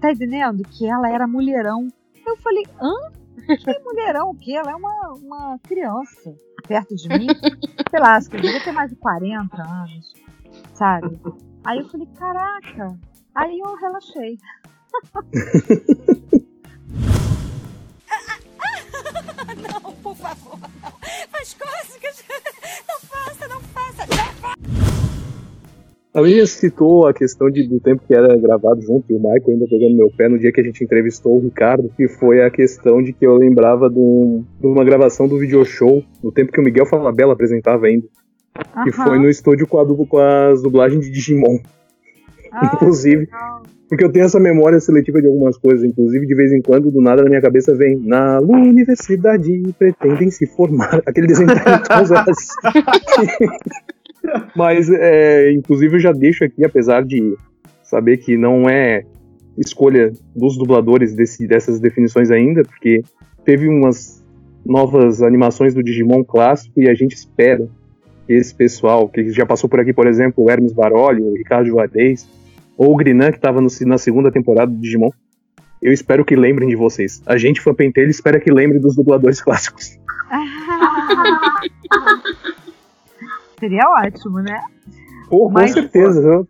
[0.00, 0.62] tá entendendo?
[0.64, 1.88] Que ela era mulherão.
[2.26, 2.94] Eu falei, hã?
[3.46, 4.52] Que mulherão o quê?
[4.52, 6.34] Ela é uma, uma criança
[6.66, 7.26] perto de mim.
[7.90, 10.12] Sei lá, acho que eu devia ter mais de 40 anos,
[10.72, 11.20] sabe?
[11.64, 12.98] Aí eu falei, caraca.
[13.34, 14.38] Aí eu relaxei.
[19.62, 20.68] Não, por favor, não.
[21.30, 22.24] Faz cócegas.
[22.88, 24.06] Não faça, não faça.
[24.06, 24.54] Não
[26.14, 29.42] A Miriam citou a questão de- do tempo que era gravado junto, e o Michael
[29.48, 32.50] ainda pegando meu pé no dia que a gente entrevistou o Ricardo, que foi a
[32.50, 36.52] questão de que eu lembrava de, um- de uma gravação do video show, no tempo
[36.52, 38.06] que o Miguel Falabella apresentava ainda,
[38.84, 41.58] que foi no estúdio com, a, com as dublagens de Digimon,
[42.56, 43.16] Ah, inclusive.
[43.20, 43.62] legal.
[43.88, 47.00] Porque eu tenho essa memória seletiva de algumas coisas, inclusive de vez em quando, do
[47.00, 51.00] nada na minha cabeça vem na universidade pretendem se formar.
[51.06, 51.54] Aquele desenho de.
[54.56, 57.36] Mas, é, inclusive, eu já deixo aqui, apesar de
[57.82, 59.02] saber que não é
[59.58, 63.02] escolha dos dubladores desse- dessas definições ainda, porque
[63.44, 64.24] teve umas
[64.64, 67.68] novas animações do Digimon clássico e a gente espera
[68.26, 71.66] que esse pessoal, que já passou por aqui, por exemplo, o Hermes Baroli, o Ricardo
[71.68, 72.26] Juarez,
[72.76, 75.10] ou o Grinan, que estava na segunda temporada do Digimon,
[75.82, 77.22] eu espero que lembrem de vocês.
[77.26, 79.98] A gente, fã pentelho, espera que lembre dos dubladores clássicos.
[83.58, 84.60] Seria ótimo, né?
[85.28, 86.20] Pô, com Mas- certeza.
[86.20, 86.48] viu?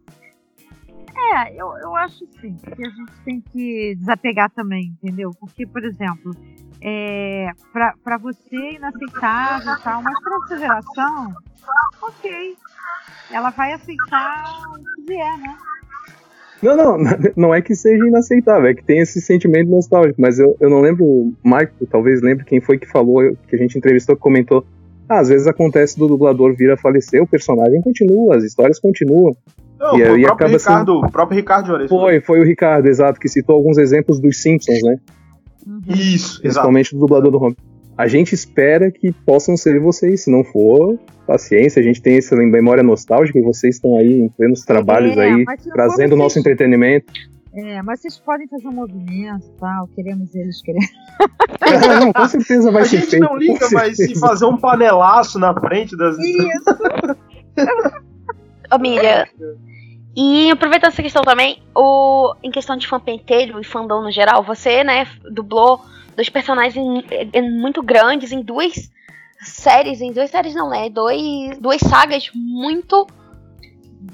[1.37, 5.31] É, eu, eu acho sim, que a gente tem que desapegar também, entendeu?
[5.41, 6.33] Porque, por exemplo,
[6.81, 11.35] é, pra, pra você é inaceitável e tal, mas pra essa geração,
[12.03, 12.57] ok.
[13.31, 15.57] Ela vai aceitar o que vier, né?
[16.63, 16.99] Não, não,
[17.37, 20.81] não é que seja inaceitável, é que tem esse sentimento nostálgico, mas eu, eu não
[20.81, 24.65] lembro, o Marco talvez lembre quem foi que falou, que a gente entrevistou, que comentou,
[25.09, 29.37] ah, às vezes acontece do dublador vir a falecer, o personagem continua, as histórias continuam.
[29.79, 31.89] Não, E foi aí o próprio acaba Ricardo, o próprio Ricardo Juarez.
[31.91, 34.99] Foi, foi o Ricardo, exato, que citou alguns exemplos dos Simpsons, né?
[35.67, 35.81] Uhum.
[35.89, 36.41] Isso, exato.
[36.41, 37.57] Principalmente do dublador do Home.
[37.97, 42.35] A gente espera que possam ser vocês, se não for, paciência, a gente tem essa
[42.35, 46.45] memória nostálgica e vocês estão aí em plenos trabalhos É, aí, trazendo o nosso vocês-
[46.47, 47.13] entretenimento.
[47.57, 50.91] É, mas vocês podem fazer um movimento e tal, queremos eles, queremos.
[52.01, 53.23] Não, com certeza vai A ser gente feito.
[53.23, 56.17] não liga, mas se fazer um panelaço na frente das.
[58.73, 59.25] Ô, Miriam.
[60.17, 64.45] E aproveitando essa questão também, o, em questão de fã pentelho e fandom no geral,
[64.45, 65.81] você, né, dublou
[66.17, 67.05] dois personagens
[67.61, 68.91] muito grandes em duas
[69.41, 70.89] séries, em duas séries não, né?
[70.91, 73.07] Dois, duas sagas muito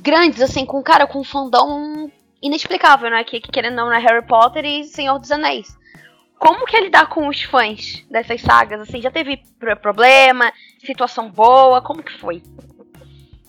[0.02, 2.10] grandes, assim, com, cara, com um fandom
[2.42, 3.22] inexplicável, né?
[3.24, 5.76] Que, que querendo não, é Harry Potter e Senhor dos Anéis.
[6.38, 8.80] Como que é lidar com os fãs dessas sagas?
[8.80, 11.82] Assim, já teve pro- problema, situação boa?
[11.82, 12.42] Como que foi?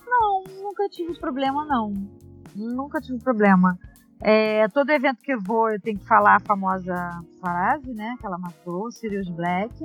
[0.06, 1.94] Não, nunca tive problema, não.
[2.54, 3.80] Nunca tive problema.
[4.24, 8.16] É, todo evento que eu vou, eu tenho que falar a famosa frase, né?
[8.20, 9.74] Que ela matou, Sirius Black.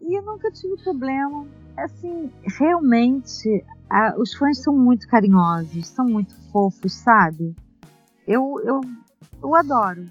[0.00, 1.44] e eu nunca tive problema.
[1.76, 7.54] Assim, realmente, a- os fãs são muito carinhosos, são muito fofos, sabe?
[8.26, 8.80] Eu, eu,
[9.42, 10.04] eu adoro.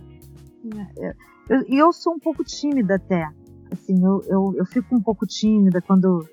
[0.98, 1.14] É,
[1.50, 3.30] eu- E eu, sou um pouco tímida até.
[3.72, 6.28] Assim, eu, eu, eu fico um pouco tímida quando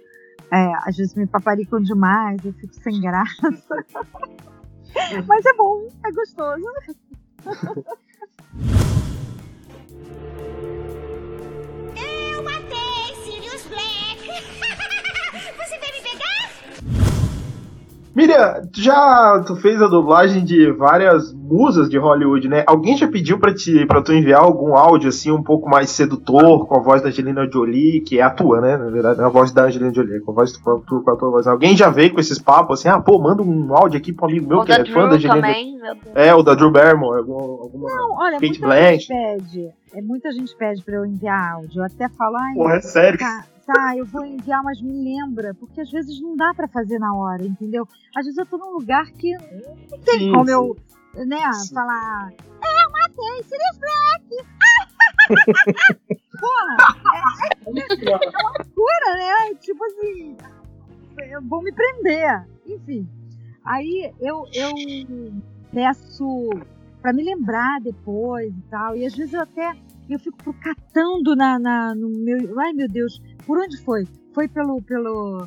[0.53, 3.43] é, às vezes me paparicam demais, eu fico sem graça.
[5.27, 6.65] Mas é bom, é gostoso.
[18.15, 22.63] Miriam, tu já tu fez a dublagem de várias musas de Hollywood, né?
[22.67, 26.67] Alguém já pediu pra, te, pra tu enviar algum áudio assim um pouco mais sedutor,
[26.67, 28.77] com a voz da Angelina Jolie, que é a tua, né?
[28.77, 31.11] Na verdade, é a voz da Angelina Jolie, com a voz com a tua, com
[31.11, 31.47] a tua voz.
[31.49, 34.47] Alguém já veio com esses papos assim, ah, pô, manda um áudio aqui pro amigo
[34.49, 35.79] meu O que é fã da Drew Angelina também.
[36.15, 37.91] É, o da Drew Barrymore, algum, alguma.
[37.91, 38.99] Não, olha, Kate muita Blanchett.
[39.01, 39.69] gente pede.
[39.93, 41.81] É, muita gente pede pra eu enviar áudio.
[41.81, 43.19] Eu até falo, ai, Porra, é sério.
[43.19, 46.99] tá, tá, eu vou enviar, mas me lembra, porque às vezes não dá pra fazer
[46.99, 47.89] na hora, entendeu?
[48.15, 50.53] Às vezes eu tô num lugar que não tem Sim, como sim.
[50.53, 50.77] eu,
[51.27, 51.75] né, Sim.
[51.75, 54.45] falar, é, eu matei, Sirius Black!
[56.39, 56.77] Porra,
[57.15, 57.19] é,
[57.67, 59.55] é uma loucura, né?
[59.61, 60.37] Tipo assim,
[61.31, 62.47] eu vou me prender.
[62.67, 63.09] Enfim,
[63.65, 64.71] aí eu, eu
[65.73, 66.51] peço
[67.01, 69.75] pra me lembrar depois e tal, e às vezes eu até
[70.09, 72.59] eu fico catando na, na- no meu.
[72.61, 74.05] Ai meu Deus, por onde foi?
[74.35, 75.47] Foi pelo, pelo,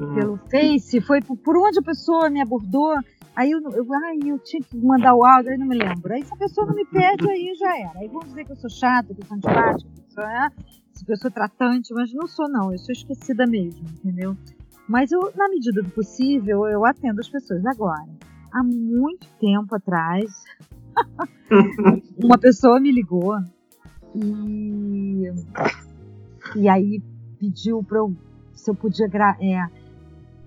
[0.00, 0.14] Hum.
[0.14, 1.00] pelo Face?
[1.00, 2.94] Foi por, por onde a pessoa me abordou?
[3.34, 6.12] Aí eu, eu, ai, eu tinha que mandar o áudio, aí não me lembro.
[6.14, 7.98] Aí se a pessoa não me pede, aí já era.
[7.98, 10.50] Aí vão dizer que eu sou chata, que eu sou antipática, que eu sou, né?
[11.04, 14.34] que eu sou tratante, mas não sou não, eu sou esquecida mesmo, entendeu?
[14.88, 17.64] Mas eu, na medida do possível, eu atendo as pessoas.
[17.66, 18.08] Agora,
[18.54, 20.30] há muito tempo atrás,
[22.22, 23.34] uma pessoa me ligou
[24.16, 25.32] e,
[26.56, 27.02] e aí
[27.38, 28.14] pediu para eu
[28.54, 29.66] se eu podia gra- é,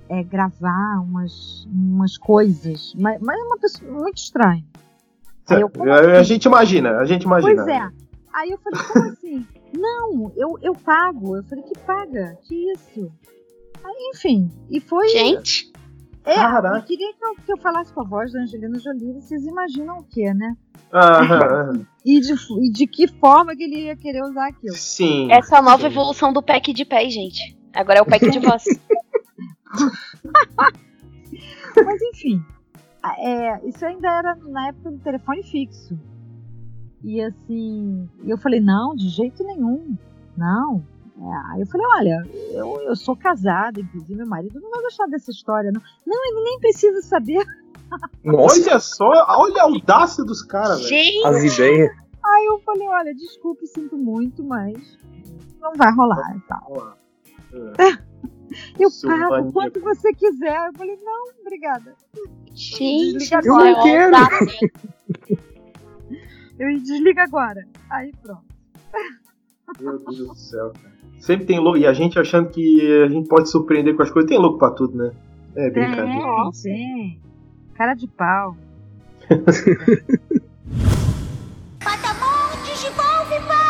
[0.10, 4.65] é, gravar umas, umas coisas, mas, mas é uma pessoa muito estranha.
[5.47, 6.34] Aí eu, como A, assim?
[6.34, 7.63] gente imagina, a gente imagina.
[7.63, 7.89] Pois é.
[8.34, 9.47] Aí eu falei, como assim?
[9.73, 11.38] Não, eu, eu pago.
[11.38, 12.38] Eu falei, que paga?
[12.43, 13.12] Que isso?
[13.84, 15.08] Aí, enfim, e foi.
[15.10, 15.68] Gente,
[16.29, 16.77] É, Caraca.
[16.77, 19.97] eu queria que eu, que eu falasse com a voz da Angelina Jolie, vocês imaginam
[19.97, 20.55] o quê, né?
[20.93, 21.87] Aham, aham.
[22.05, 24.75] E de, e de que forma que ele ia querer usar aquilo.
[24.75, 25.31] Sim.
[25.31, 25.87] essa é nova sim.
[25.87, 27.57] evolução do pack de pé, gente.
[27.73, 28.63] Agora é o pack de voz.
[31.83, 32.43] Mas enfim,
[33.17, 35.97] é, isso ainda era na época do telefone fixo.
[37.03, 39.97] E assim, eu falei, não, de jeito nenhum.
[40.37, 40.85] Não.
[41.21, 45.05] É, aí eu falei, olha, eu, eu sou casada, inclusive meu marido não vai gostar
[45.08, 45.82] dessa história, não.
[46.08, 47.45] Não, ele nem precisa saber.
[48.23, 50.89] Olha só, olha a audácia dos caras, velho.
[50.89, 51.89] Gente, as ideias.
[52.23, 54.77] Aí eu falei, olha, desculpe, sinto muito, mas
[55.60, 56.67] não vai rolar e tal.
[56.69, 56.97] Olha lá.
[58.79, 59.53] Eu pago maníaco.
[59.53, 60.67] quanto você quiser.
[60.67, 61.95] Eu falei, não, obrigada.
[62.53, 63.73] gente, Desliga agora.
[63.73, 64.12] céu, quero.
[64.12, 64.29] tá?
[66.60, 67.67] Eu desliga agora.
[67.89, 68.45] Aí pronto.
[69.79, 70.98] Meu Deus do céu, cara.
[71.19, 71.77] Sempre tem louco.
[71.77, 74.29] E a gente achando que a gente pode surpreender com as coisas.
[74.29, 75.12] Tem louco pra tudo, né?
[75.55, 76.51] É brincadeira.
[76.63, 77.21] Tem, tem.
[77.75, 78.55] Cara de pau.
[81.79, 83.69] Patamon, Digivolve para!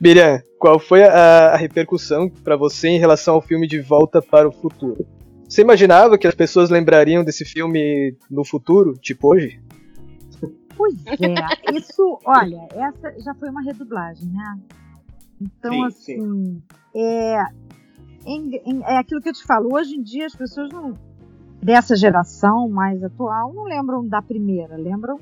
[0.00, 4.48] Miriam, qual foi a, a repercussão pra você em relação ao filme De Volta para
[4.48, 5.06] o Futuro?
[5.54, 9.62] Você imaginava que as pessoas lembrariam desse filme no futuro, tipo hoje?
[10.76, 14.58] Pois é, isso, olha, essa já foi uma redublagem, né?
[15.40, 16.62] Então, Sim, assim,
[16.92, 17.44] É,
[18.26, 20.98] em- em- é aquilo que eu te falo, hoje em dia as pessoas não,
[21.62, 25.20] dessa geração mais atual não lembram da primeira, lembram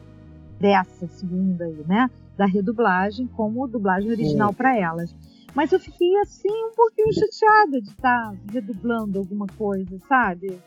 [0.58, 2.10] dessa segunda aí, né?
[2.38, 5.14] Da redublagem como dublagem original para elas.
[5.54, 10.58] Mas eu fiquei assim um pouquinho chateada de estar redublando alguma coisa, sabe?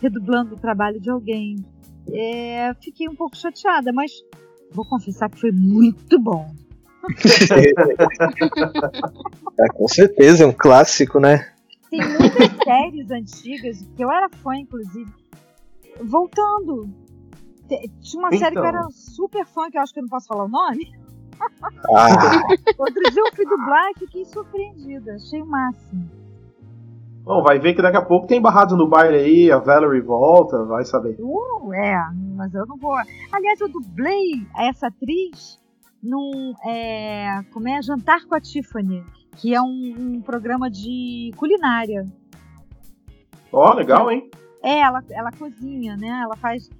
[0.00, 1.56] Redublando o trabalho de alguém.
[2.12, 4.12] É, fiquei um pouco chateada, mas
[4.70, 6.54] vou confessar que foi muito bom.
[9.58, 11.50] É, com certeza, é um clássico, né?
[11.90, 15.10] Tem muitas séries antigas que eu era fã, inclusive.
[16.02, 16.90] Voltando.
[18.02, 18.80] Tinha uma série que eu Então.
[18.80, 20.92] era super fã, que eu acho que eu não posso falar o nome.
[21.88, 22.42] Ah,
[22.78, 25.14] Outro dia eu fui dublar e fiquei surpreendida.
[25.14, 26.10] Achei o máximo.
[27.26, 30.64] Bom, vai ver que daqui a pouco tem barrado no baile aí, a Valerie volta,
[30.64, 31.16] vai saber.
[31.18, 31.96] Uh, é,
[32.36, 32.94] mas eu não vou.
[33.32, 35.60] Aliás, eu dublei essa atriz
[36.00, 36.54] num.
[36.64, 37.82] É, como é?
[37.82, 39.04] Jantar com a Tiffany,
[39.36, 42.06] que é um, um programa de culinária.
[43.52, 44.30] Ó, legal, hein?
[44.62, 46.20] É, ela, ela cozinha, né?
[46.22, 46.70] Ela faz.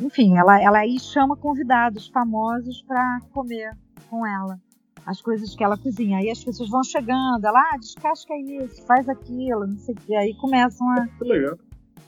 [0.00, 3.76] Enfim, ela, ela aí chama convidados famosos pra comer
[4.10, 4.58] com ela.
[5.06, 6.18] as coisas que ela cozinha.
[6.18, 10.14] Aí as pessoas vão chegando, ela, ah, descasca isso, faz aquilo, não sei o que.
[10.14, 11.06] Aí começam a.
[11.06, 11.56] Que legal.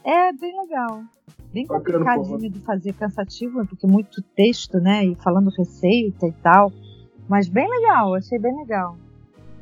[0.04, 1.02] É bem legal.
[1.52, 5.04] Bem complicadinho de fazer, cansativo, porque muito texto, né?
[5.04, 6.72] E falando receita e tal.
[7.28, 8.96] Mas bem legal, achei bem legal.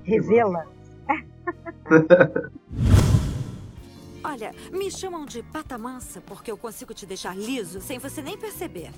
[0.03, 0.67] Revela.
[4.23, 8.39] Olha, me chamam de pata mansa porque eu consigo te deixar liso sem você nem
[8.39, 8.91] perceber.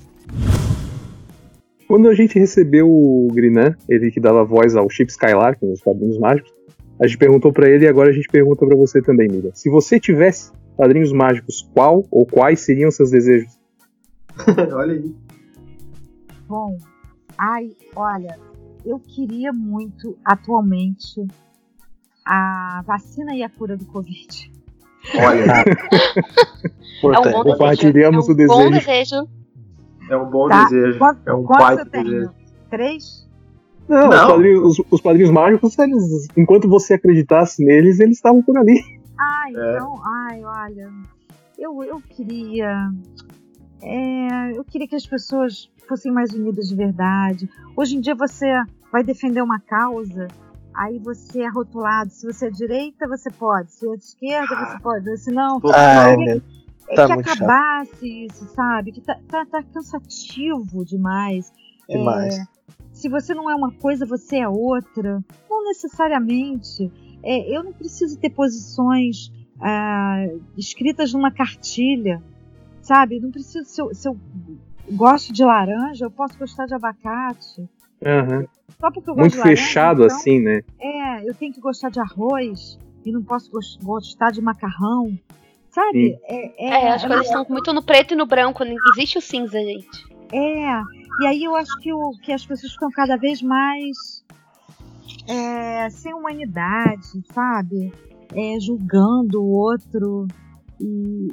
[1.86, 6.18] Quando a gente recebeu o Grinan, ele que dava voz ao Chip Skylark nos quadrinhos
[6.18, 6.52] mágicos,
[7.00, 9.52] a gente perguntou pra ele e agora a gente pergunta pra você também, Miriam.
[9.54, 13.58] Se você tivesse quadrinhos mágicos, qual ou quais seriam seus desejos?
[14.72, 15.14] Olha aí.
[16.48, 16.76] Bom,
[17.38, 18.38] ai, olha,
[18.84, 21.26] eu queria muito atualmente
[22.26, 24.52] a vacina e a cura do Covid.
[25.16, 25.44] Olha,
[27.02, 27.42] É um bom desejo.
[27.44, 29.28] Compartilhamos é o um bom desejo.
[30.12, 30.64] É um bom Tá.
[30.64, 30.98] desejo.
[30.98, 32.30] Quantos, É um baita desejo.
[32.70, 33.28] Três?
[33.88, 34.10] Não, Não.
[34.10, 38.80] Os, quadrinhos, os- os quadrinhos mágicos, eles, enquanto você acreditasse neles, eles estavam por ali.
[39.18, 39.76] Ai, É.
[39.76, 40.90] então, ai, olha,
[41.58, 42.90] eu, eu queria.
[43.82, 47.48] é, eu queria que as pessoas fossem mais unidas de verdade.
[47.76, 48.46] Hoje em dia você
[48.92, 50.28] vai defender uma causa,
[50.74, 52.10] aí você é rotulado.
[52.10, 53.72] Se você é direita, você pode.
[53.72, 55.16] Se é de esquerda, você pode.
[55.18, 56.40] Se não, queria é
[56.94, 57.42] tá que muito chato.
[57.42, 58.92] acabasse isso, sabe?
[58.92, 61.52] Que tá, tá, tá cansativo demais.
[61.88, 62.38] Demais.
[62.38, 62.44] É,
[62.92, 65.22] se você não é uma coisa, você é outra.
[65.50, 66.90] Não necessariamente.
[67.22, 70.24] É, eu não preciso ter posições ah,
[70.56, 72.22] escritas numa cartilha,
[72.80, 73.20] sabe?
[73.20, 73.64] Não preciso.
[73.68, 74.16] Se eu, se eu
[74.92, 77.68] gosto de laranja, eu posso gostar de abacate.
[78.04, 78.44] Aham.
[78.80, 80.62] Só porque eu gosto Muito de laranja, fechado então, assim, né?
[80.80, 85.16] É, eu tenho que gostar de arroz e não posso gos- gostar de macarrão.
[85.72, 86.18] Sabe?
[86.24, 89.58] É, É, as coisas estão muito no preto e no branco, não existe o cinza,
[89.58, 89.88] gente.
[90.30, 90.82] É,
[91.20, 94.22] e aí eu acho que, o, que as pessoas ficam cada vez mais
[95.26, 97.92] é, sem humanidade, sabe?
[98.34, 100.26] É, julgando o outro.
[100.80, 101.28] E,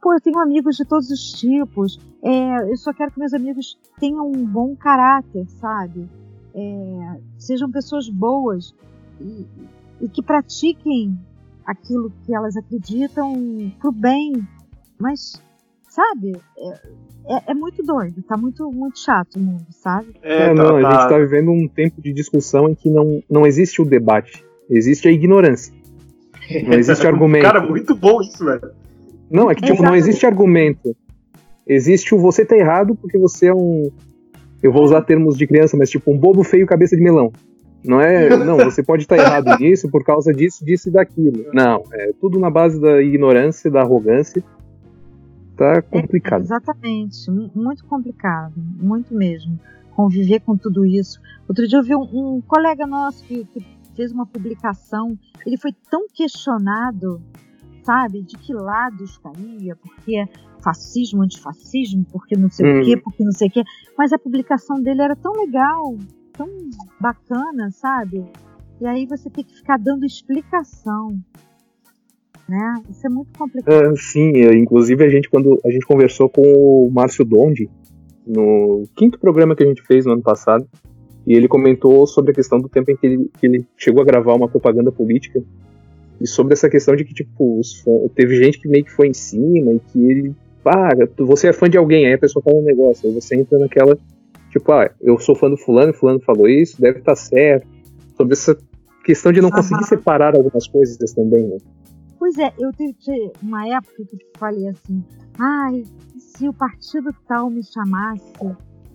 [0.00, 1.98] pô, eu tenho amigos de todos os tipos.
[2.22, 6.08] É, eu só quero que meus amigos tenham um bom caráter, sabe?
[6.54, 8.74] É, sejam pessoas boas
[9.20, 9.46] e,
[10.00, 11.18] e que pratiquem
[11.66, 14.32] aquilo que elas acreditam pro bem.
[14.98, 15.42] Mas,
[15.88, 16.32] sabe?
[17.28, 20.14] É, é muito doido, tá muito, muito chato o mundo, sabe?
[20.22, 22.88] É, É, tá, não, a tá- gente tá vivendo um tempo de discussão em que
[22.88, 25.74] não, não existe o debate, existe a ignorância.
[26.66, 27.42] Não existe argumento.
[27.42, 28.70] Cara, muito bom isso, velho.
[29.28, 30.94] Não, é que tipo, não existe argumento.
[31.66, 33.90] Existe o você tá errado porque você é um.
[34.62, 37.32] Eu vou usar termos de criança, mas tipo, um bobo feio cabeça de melão.
[37.86, 38.36] Não é.
[38.36, 41.46] Não, você pode estar errado nisso por causa disso, disso e daquilo.
[41.54, 44.42] Não, é tudo na base da ignorância, da arrogância.
[45.56, 46.42] Tá complicado.
[46.42, 49.58] Exatamente, mu- muito complicado, muito mesmo.
[49.94, 51.18] Conviver com tudo isso.
[51.48, 52.02] Outro dia eu vi um,
[52.36, 57.22] um colega nosso que, que fez uma publicação, ele foi tão questionado,
[57.82, 60.26] sabe, de que lado estaria, porque é
[60.62, 62.80] fascismo, antifascismo, porque não sei Hum.
[62.80, 63.62] o quê, porque não sei o quê.
[63.96, 65.96] Mas a publicação dele era tão legal,
[66.36, 66.48] tão
[67.00, 68.24] bacana, sabe?
[68.80, 71.18] E aí você tem que ficar dando explicação.
[72.48, 72.82] Né?
[72.90, 73.72] Isso é muito complicado.
[73.72, 77.68] É, sim, inclusive a gente, quando a gente conversou com o Márcio Dondi,
[78.26, 80.66] no quinto programa que a gente fez no ano passado,
[81.26, 84.04] e ele comentou sobre a questão do tempo em que ele, que ele chegou a
[84.04, 85.42] gravar uma propaganda política,
[86.20, 89.14] e sobre essa questão de que, tipo, os teve gente que meio que foi em
[89.14, 92.64] cima, e que ele, ah, você é fã de alguém, aí a pessoa fala um
[92.64, 93.98] negócio, aí você entra naquela,
[94.58, 97.66] tipo, ah, eu sou fã do fulano, fulano falou isso, deve estar certo,
[98.16, 98.56] sobre essa
[99.04, 101.58] questão de não conseguir separar algumas coisas também, né?
[102.18, 105.04] Pois é, eu tive uma época que eu falei assim,
[105.38, 105.84] ai,
[106.18, 108.32] se o partido tal me chamasse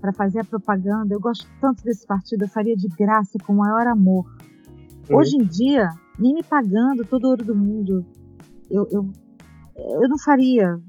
[0.02, 3.58] para fazer a propaganda, eu gosto tanto desse partido, eu faria de graça, com o
[3.58, 4.26] maior amor.
[5.10, 5.18] Uhum.
[5.18, 8.06] Hoje em dia, nem me pagando todo o ouro do mundo,
[8.70, 9.10] eu, eu,
[9.76, 10.80] eu não faria.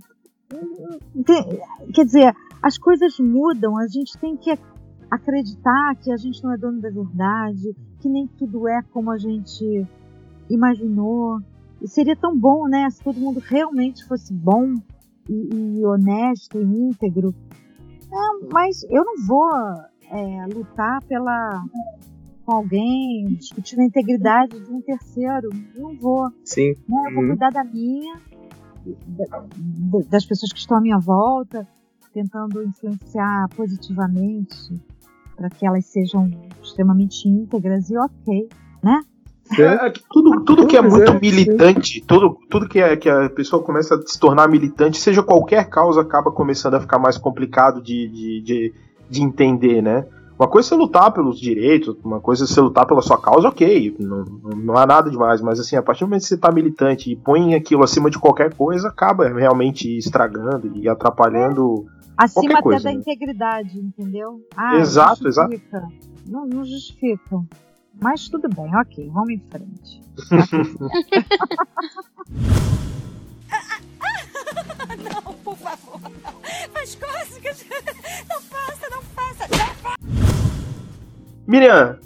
[1.95, 4.57] Quer dizer, as coisas mudam, a gente tem que
[5.11, 9.19] acreditar que a gente não é dono da verdade, que nem tudo é como a
[9.19, 9.87] gente
[10.49, 11.39] imaginou.
[11.81, 14.75] E seria tão bom, né, se todo mundo realmente fosse bom
[15.29, 17.35] e, e honesto e íntegro.
[18.11, 19.49] É, mas eu não vou
[20.11, 21.63] é, lutar pela
[22.45, 25.49] com alguém, discutir a integridade de um terceiro.
[25.77, 26.29] Não vou.
[26.45, 26.75] Sim.
[26.89, 27.05] Né?
[27.09, 27.29] Eu vou Uhum.
[27.31, 28.17] cuidar da minha,
[29.07, 31.67] da- da- das pessoas que estão à minha volta,
[32.13, 34.75] tentando influenciar positivamente
[35.37, 36.31] para que elas sejam
[36.63, 38.49] extremamente íntegras e ok,
[38.83, 39.01] né?
[39.59, 43.09] É, é que tudo, tudo que é muito é, militante, tudo, tudo que, é, que
[43.09, 47.19] a pessoa começa a se tornar militante, seja qualquer causa, acaba começando a ficar mais
[47.19, 48.75] complicado de, de, de,
[49.11, 50.07] de entender, né?
[50.39, 53.49] Uma coisa é você lutar pelos direitos, uma coisa é você lutar pela sua causa,
[53.49, 54.25] ok, não,
[54.57, 57.17] não, há nada demais, mas assim, a partir do momento que você tá militante e
[57.17, 61.87] põe aquilo acima de qualquer coisa, acaba realmente estragando e atrapalhando.
[62.17, 62.97] Acima Qualquer até coisa, da né?
[62.97, 64.41] integridade, entendeu?
[64.57, 65.89] Ah, Exato, não justifica.
[66.27, 67.41] Não, não justifica.
[68.01, 70.03] Mas tudo bem, ok, vamos em frente.
[75.03, 76.71] Não, por favor, não.
[76.73, 77.65] Faz cócegas.
[78.29, 79.97] Não faça, não faça, não faça.
[81.53, 81.99] Miriam,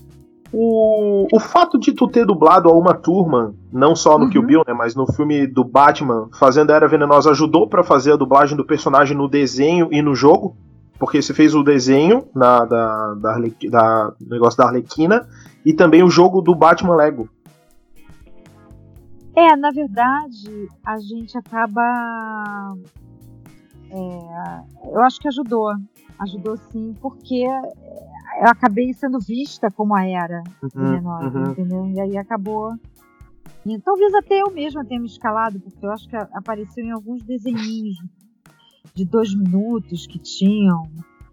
[0.53, 4.63] o, o fato de tu ter dublado a Uma Turma, não só no Kill Bill,
[4.67, 8.57] né, mas no filme do Batman, fazendo a Era Venenosa, ajudou pra fazer a dublagem
[8.57, 10.57] do personagem no desenho e no jogo?
[10.99, 13.39] Porque você fez o desenho na, da, da,
[13.71, 15.29] da- do negócio da Arlequina
[15.65, 17.29] e também o jogo do Batman Lego.
[19.37, 22.75] É, na verdade, a gente acaba.
[23.91, 25.71] é, eu acho que ajudou.
[26.19, 27.45] Ajudou sim, porque
[28.41, 30.43] eu acabei sendo vista como a era
[30.75, 31.51] venenosa, uhum.
[31.51, 31.87] entendeu?
[31.87, 32.75] E aí acabou.
[33.65, 37.23] E talvez até eu mesma tenha me escalado, porque eu acho que apareceu em alguns
[37.23, 37.97] desenhinhos
[38.95, 40.83] de dois minutos que tinham.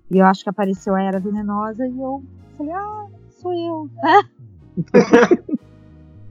[0.09, 2.23] E eu acho que apareceu a Era Venenosa e eu
[2.57, 3.89] falei, ah, sou eu.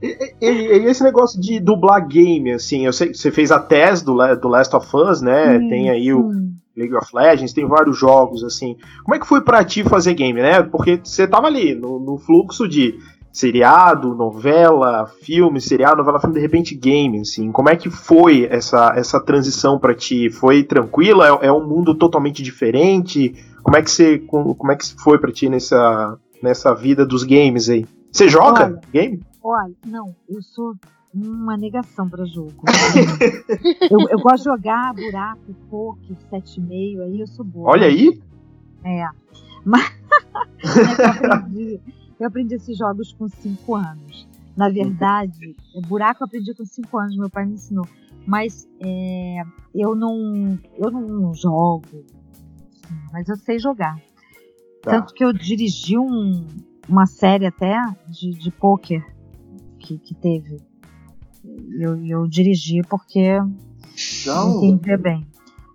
[0.03, 3.59] E, e- e esse negócio de dublar game, assim, eu sei que você fez a
[3.59, 5.57] TES do, do Last of Us, né?
[5.57, 6.55] Sim, Tem aí o sim.
[6.75, 8.77] League of Legends, tem vários jogos, assim.
[9.03, 10.63] Como é que foi pra ti fazer game, né?
[10.63, 12.99] Porque você tava ali no, no fluxo de
[13.31, 17.51] seriado, novela, filme, seriado, novela, filme, de repente game, assim.
[17.51, 20.29] Como é que foi essa, essa transição pra ti?
[20.29, 21.39] Foi tranquila?
[21.41, 23.33] É, é um mundo totalmente diferente?
[23.63, 27.23] Como é que você, como, como é que foi pra ti nessa, nessa vida dos
[27.23, 27.85] games aí?
[28.11, 29.19] Você joga Olha, game?
[29.43, 30.75] Olha, não, eu sou
[31.13, 32.63] uma negação para jogo.
[33.91, 37.69] eu, eu gosto de jogar buraco, poker, 7,5, aí eu sou boa.
[37.69, 38.19] Olha aí.
[38.83, 39.05] É.
[39.63, 39.93] Mas
[41.23, 41.79] eu, aprendi,
[42.19, 44.27] eu aprendi esses jogos com 5 anos.
[44.55, 45.55] Na verdade,
[45.87, 47.87] buraco eu aprendi com 5 anos, meu pai me ensinou.
[48.25, 49.43] Mas é,
[49.75, 53.97] eu não eu não jogo, assim, mas eu sei jogar.
[54.81, 54.91] Tá.
[54.91, 56.47] Tanto que eu dirigi um,
[56.87, 59.05] uma série até de, de pôquer
[59.79, 60.61] que, que teve.
[61.79, 63.37] Eu, eu dirigi porque
[64.25, 64.63] Não.
[64.63, 65.25] entendia bem.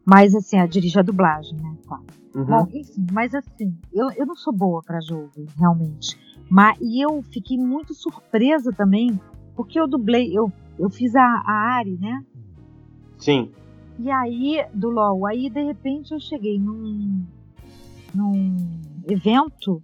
[0.04, 1.76] Mas assim, eu dirigi a dublagem, né?
[1.86, 2.04] Claro.
[2.34, 2.44] Uhum.
[2.44, 6.16] Bom, enfim, mas assim, eu, eu não sou boa pra jogo, realmente.
[6.48, 9.20] Mas, e eu fiquei muito surpresa também,
[9.54, 12.24] porque eu dublei, eu, eu fiz a, a Ari, né?
[13.18, 13.50] Sim.
[13.98, 17.24] E aí, do LOL, aí de repente eu cheguei num,
[18.14, 18.56] num
[19.08, 19.82] evento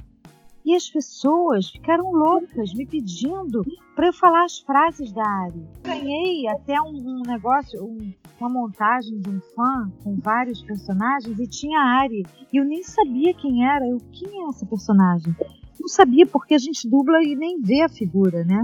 [0.64, 3.62] e as pessoas ficaram loucas me pedindo
[3.94, 5.62] para eu falar as frases da Ari.
[5.82, 11.46] Ganhei até um, um negócio, um- uma montagem de um fã com vários personagens e
[11.46, 12.24] tinha a Ari.
[12.52, 13.86] E eu nem sabia quem era.
[13.86, 15.34] Eu, quem é essa personagem?
[15.78, 18.60] Não sabia porque a gente dubla e nem vê a figura, né?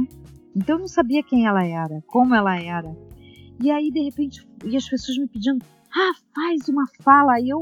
[0.57, 2.97] Então eu não sabia quem ela era, como ela era.
[3.63, 5.63] E aí, de repente, e as pessoas me pedindo,
[5.95, 7.35] ah, faz uma fala.
[7.35, 7.59] Aí eu,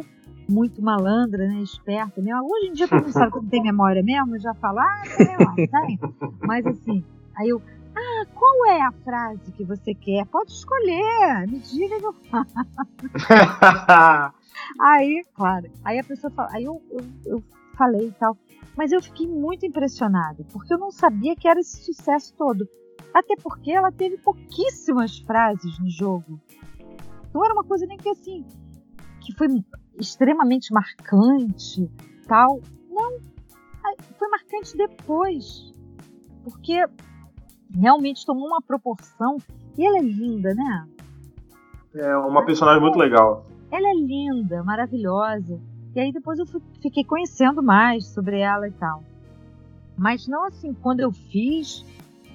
[0.48, 2.32] muito malandra, né, esperta, né?
[2.40, 5.36] Hoje em dia mundo sabe que não tem memória mesmo, eu já falo, ah, sei
[5.38, 6.00] lá, tem.
[6.40, 7.04] Mas assim,
[7.36, 7.60] aí eu,
[7.94, 10.24] ah, qual é a frase que você quer?
[10.26, 12.14] Pode escolher, me diga que eu
[14.80, 17.44] Aí, claro, aí a pessoa fala, aí eu, eu, eu
[17.76, 18.36] falei e tal,
[18.76, 22.66] mas eu fiquei muito impressionada, porque eu não sabia que era esse sucesso todo.
[23.12, 26.40] Até porque ela teve pouquíssimas frases no jogo.
[27.32, 28.44] Não era uma coisa nem que assim,
[29.20, 29.48] que foi
[29.98, 31.90] extremamente marcante,
[32.26, 32.60] tal.
[32.90, 33.18] Não,
[34.18, 35.72] foi marcante depois,
[36.44, 36.84] porque
[37.74, 39.38] realmente tomou uma proporção
[39.76, 40.88] e ela é linda, né?
[41.94, 43.46] É uma personagem muito legal.
[43.70, 45.60] Ela é linda, maravilhosa.
[45.94, 46.46] E aí depois eu
[46.80, 49.02] fiquei conhecendo mais sobre ela e tal.
[49.96, 51.84] Mas não assim, quando eu fiz,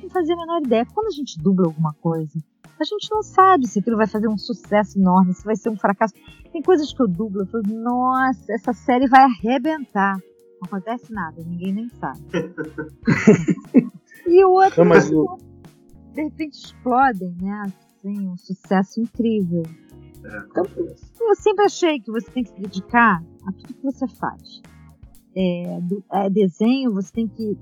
[0.02, 0.86] não fazia a menor ideia.
[0.94, 2.40] Quando a gente dubla alguma coisa,
[2.84, 5.78] a gente não sabe se aquilo vai fazer um sucesso enorme, se vai ser um
[5.78, 6.14] fracasso.
[6.52, 10.16] Tem coisas que eu dublo, eu falo, nossa, essa série vai arrebentar.
[10.18, 12.20] Não acontece nada, ninguém nem sabe.
[14.28, 15.38] e outras, mas o-
[16.14, 17.64] de repente, explodem, né?
[17.66, 19.64] Assim, um sucesso incrível.
[20.52, 20.66] Então,
[21.28, 24.62] eu sempre achei que você tem que se dedicar a tudo que você faz.
[25.36, 27.58] É, do- é desenho, você tem que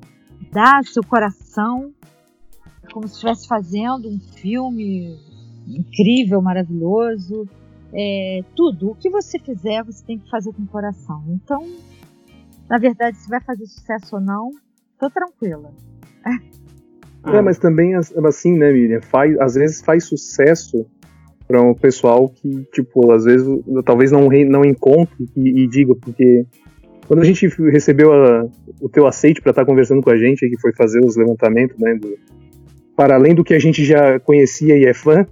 [0.52, 1.94] dar seu coração
[2.92, 5.18] como se estivesse fazendo um filme
[5.68, 7.48] incrível, maravilhoso.
[7.94, 8.92] É, tudo.
[8.92, 11.24] O que você fizer, você tem que fazer com o coração.
[11.30, 11.66] Então,
[12.70, 14.52] na verdade, se vai fazer sucesso ou não,
[15.00, 15.72] tô tranquila.
[17.26, 19.02] É, mas também as- assim, né, Miriam?
[19.02, 20.86] Faz, às vezes faz sucesso
[21.48, 23.46] para um pessoal que, tipo, às vezes
[23.86, 26.46] talvez não, não encontre e, e diga, porque
[27.08, 28.48] Quando a gente recebeu a-
[28.80, 31.94] o teu aceite para estar conversando com a gente, que foi fazer os levantamentos, né,
[31.96, 32.18] do-
[32.96, 35.26] para além do que a gente já conhecia e é fã,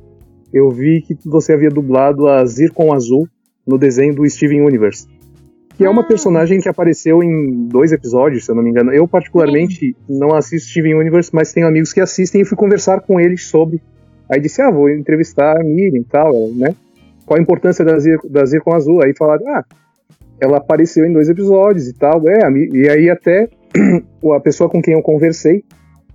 [0.53, 3.27] eu vi que você havia dublado a Zircon Azul
[3.65, 5.07] no desenho do Steven Universe.
[5.77, 6.07] Que é uma Ah.
[6.07, 8.91] personagem que apareceu em dois episódios, se eu não me engano.
[8.91, 13.19] Eu, particularmente, não assisto Steven Universe, mas tenho amigos que assistem e fui conversar com
[13.19, 13.81] eles sobre.
[14.29, 16.75] Aí disse, ah, vou entrevistar a Miriam e tal, né?
[17.25, 19.03] Qual a importância da, Zir da Zircon Azul?
[19.03, 19.63] Aí falaram, ah,
[20.41, 22.21] ela apareceu em dois episódios e tal.
[22.27, 22.39] É,
[22.73, 23.47] e aí até
[24.35, 25.63] a pessoa com quem eu conversei,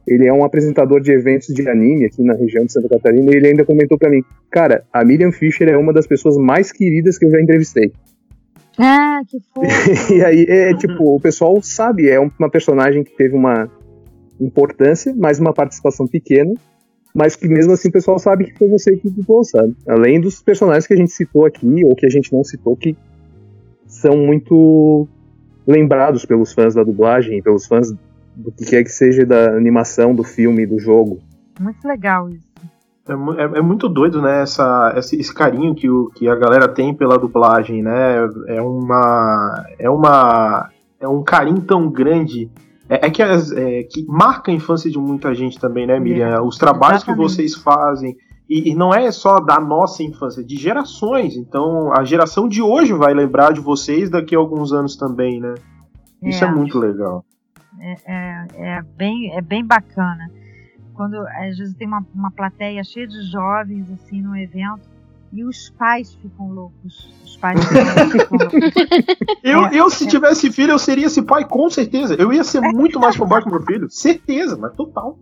[0.07, 3.37] ele é um apresentador de eventos de anime aqui na região de Santa Catarina, e
[3.37, 7.19] ele ainda comentou pra mim, cara, a Miriam Fischer é uma das pessoas mais queridas
[7.19, 7.93] que eu já entrevistei.
[8.79, 10.13] Ah, que fofo.
[10.13, 13.71] E aí, é tipo, o pessoal sabe, é uma personagem que teve uma
[14.41, 16.53] importância, mas uma participação pequena,
[17.15, 19.75] mas que mesmo assim o pessoal sabe que foi você que dublou, sabe?
[19.87, 22.97] Além dos personagens que a gente citou aqui, ou que a gente não citou, que
[23.87, 25.07] são muito
[25.67, 27.95] lembrados pelos fãs da dublagem, pelos fãs
[28.35, 31.21] do que quer que seja da animação, do filme, do jogo.
[31.61, 32.47] Muito legal isso.
[33.09, 33.13] É,
[33.43, 34.43] é- é muito doido, né?
[34.43, 38.17] Essa, esse, esse carinho que, o, que a galera tem pela dublagem, né?
[38.49, 39.65] É uma.
[39.79, 40.71] É uma.
[40.99, 42.51] É um carinho tão grande.
[42.89, 46.43] É, é que, as- é que marca a infância de muita gente também, né, Miriam?
[46.43, 47.33] Os trabalhos que exatamente.
[47.35, 48.17] vocês fazem.
[48.49, 51.35] E, e não é só da nossa infância, de gerações.
[51.37, 55.55] Então, a geração de hoje vai lembrar de vocês daqui a alguns anos também, né?
[56.23, 56.51] Isso é, É.
[56.51, 57.25] muito legal.
[57.81, 58.47] É, é,
[58.79, 60.31] é bem, é bem bacana.
[60.95, 64.89] Quando às vezes tem uma, uma plateia cheia de jovens assim no evento
[65.33, 67.13] e os pais ficam loucos.
[67.25, 68.73] Os pais ficam loucos.
[69.43, 72.15] Eu, É, eu, se tivesse filho, eu seria esse pai, com certeza.
[72.15, 73.91] Eu ia ser muito mais fanboy que meu filho.
[73.91, 75.19] Certeza, mas total.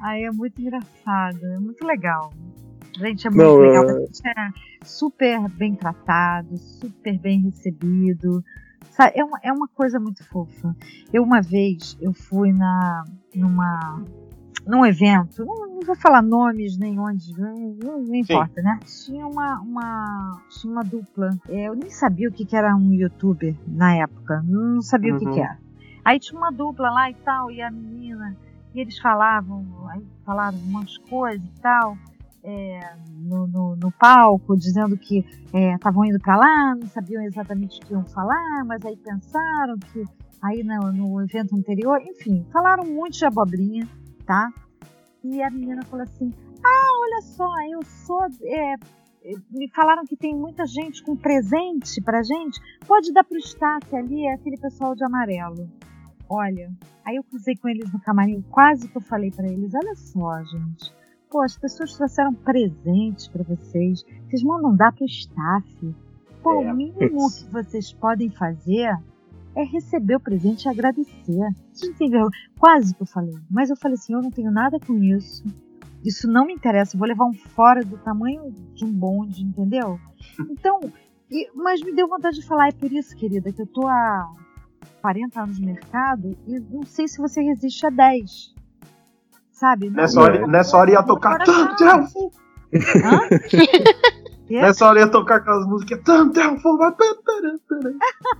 [0.00, 2.32] Aí é muito engraçado, é muito legal.
[2.98, 3.84] Gente, é muito Não, legal.
[3.84, 4.48] é- A gente é
[4.84, 8.42] super bem tratado, super bem recebido.
[9.14, 10.74] É uma, é uma coisa muito fofa.
[11.12, 14.02] Eu uma vez eu fui na numa
[14.66, 18.80] num evento, não, não vou falar nomes nem onde, não, não- não importa, né?
[19.04, 21.36] Tinha uma, uma tinha uma dupla.
[21.48, 25.18] É, eu nem sabia o que, que era um youtuber na época, não sabia o
[25.18, 25.32] que, Uhum.
[25.34, 25.56] que era.
[26.04, 28.36] Aí tinha uma dupla lá e tal, e a menina
[28.74, 31.96] e eles falavam, aí falaram umas coisas e tal,
[32.46, 35.24] é, no, no, no palco, dizendo que
[35.74, 40.04] estavam indo para lá, não sabiam exatamente o que iam falar, mas aí pensaram que
[40.40, 43.88] aí no, no evento anterior, enfim, falaram muito de abobrinha,
[44.24, 44.52] tá?
[45.24, 46.32] E a menina falou assim:
[46.64, 48.26] Ah, olha só, eu sou.
[48.44, 52.60] é, é, me falaram que tem muita gente com presente pra gente.
[52.86, 55.68] Pode dar pro staff ali, é aquele pessoal de amarelo.
[56.28, 56.72] Olha,
[57.04, 60.44] aí eu cruzei com eles no camarim, quase que eu falei pra eles: Olha só,
[60.44, 60.94] gente.
[61.30, 64.04] Pô, as pessoas trouxeram presentes pra vocês.
[64.28, 65.94] Vocês mandam dar pro staff.
[66.42, 66.72] Pô, É.
[66.72, 66.98] o mínimo
[67.30, 68.96] que vocês podem fazer
[69.54, 71.52] é receber o presente e agradecer.
[71.72, 72.30] Vocês não têm vergonha.
[72.58, 73.34] Quase que eu falei.
[73.50, 75.42] Mas eu falei assim: eu não tenho nada com isso.
[76.04, 76.94] Isso não me interessa.
[76.94, 79.98] Eu vou levar um fora do tamanho de um bonde, entendeu?
[80.50, 80.80] Então,
[81.30, 82.68] e- mas me deu vontade de falar.
[82.68, 84.30] É por isso, querida, que eu tô há
[85.00, 88.54] 40 anos no mercado e não sei se você resiste a 10.
[89.56, 89.88] Sabe?
[89.88, 91.38] Nessa hora, nessa hora ia tocar.
[91.42, 92.30] Thunderful.
[92.76, 93.38] Hã?
[94.46, 94.60] Quê?
[94.60, 96.26] Nessa hora ia tocar aquelas músicas pá, pá,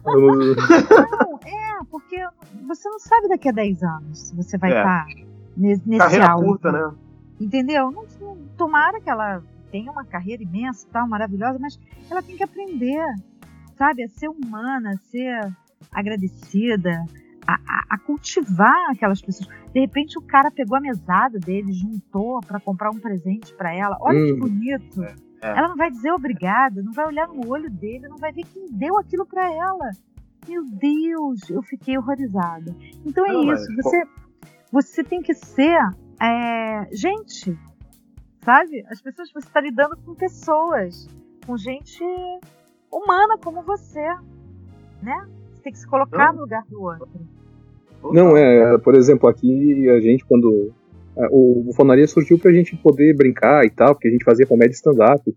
[0.05, 2.23] Não, é, porque
[2.67, 4.77] você não sabe daqui a 10 anos se você vai É.
[4.79, 5.07] estar
[5.57, 6.45] nesse, nesse Carreira auge.
[6.45, 6.93] curta, né?
[7.41, 7.91] Entendeu?
[7.91, 9.43] Não, não- tomara que ela
[9.73, 11.79] tenha uma carreira imensa e tal, maravilhosa, mas
[12.11, 13.03] ela tem que aprender,
[13.79, 15.41] sabe, a ser humana, a ser
[15.91, 17.05] agradecida,
[17.47, 19.49] a, a- cultivar aquelas pessoas.
[19.73, 23.97] De repente o cara pegou a mesada dele, juntou pra comprar um presente pra ela.
[24.01, 24.39] Olha que Hum.
[24.41, 25.03] bonito.
[25.05, 25.15] é.
[25.43, 28.67] Ela não vai dizer obrigada, não vai olhar no olho dele, não vai ver quem
[28.71, 29.91] deu aquilo pra ela.
[30.49, 32.75] Meu Deus, eu fiquei horrorizada.
[33.05, 34.03] Então é Não, mas isso, você,
[34.73, 35.79] você tem que ser
[36.21, 37.57] é, gente,
[38.45, 38.85] sabe?
[38.91, 41.09] As pessoas, você está lidando com pessoas,
[41.47, 42.03] com gente
[42.91, 44.07] humana como você,
[45.03, 45.29] né?
[45.67, 47.09] Tem que se colocar no lugar do outro.
[48.13, 50.71] Não, é, por exemplo, aqui a gente quando.
[51.19, 54.75] é, O Bufonaria surgiu pra gente poder brincar e tal, porque a gente fazia comédia
[54.75, 55.37] stand-up.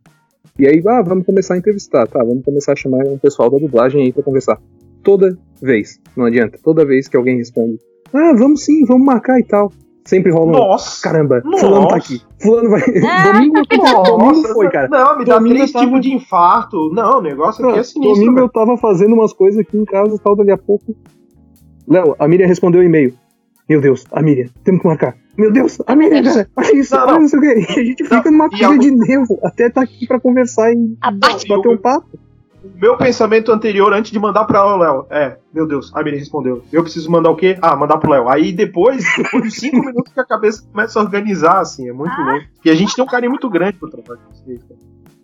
[0.59, 2.23] E aí, ah, vamos começar a entrevistar, tá?
[2.23, 4.61] Vamos começar a chamar um pessoal da dublagem aí pra conversar.
[5.01, 7.79] Toda vez, não adianta, toda vez que alguém responde,
[8.13, 9.73] ah, vamos sim, vamos marcar e tal.
[10.09, 10.51] Sempre rola um.
[10.51, 11.03] Nossa!
[11.03, 11.65] Caramba, Nossa.
[11.67, 12.19] fulano tá aqui.
[12.41, 12.81] Fulano vai.
[12.81, 13.61] domingo,
[14.05, 14.87] domingo foi, cara.
[14.87, 16.89] Não, me dá Domingo três eu tava- tipos de infarto.
[16.93, 18.15] Não, o negócio aqui é sinistro.
[18.15, 18.45] domingo velho.
[18.45, 20.95] eu tava fazendo umas coisas aqui em casa e tal, dali a pouco.
[21.87, 23.13] Léo, a Miriam respondeu o e-mail.
[23.69, 25.15] Meu Deus, a Miriam, temos que marcar.
[25.37, 27.19] Meu Deus, a Miriam, cara, olha isso, Não, olha não.
[27.21, 27.47] não sei o que.
[27.47, 30.73] E a gente fica Não, numa pilha algo- de nervo até tá aqui pra conversar
[30.73, 30.97] e
[31.47, 32.07] bater um papo.
[32.63, 36.61] O meu pensamento anterior, antes de mandar pra Léo, é, meu Deus, a Miriam respondeu.
[36.71, 37.57] Eu preciso mandar o quê?
[37.61, 38.27] Ah, mandar pro Léo.
[38.27, 42.15] Aí depois, depois de cinco minutos que a cabeça começa a organizar, assim, é muito
[42.19, 42.45] louco.
[42.65, 44.79] E a gente tem um carinho muito grande pro trabalho de vocês, cara.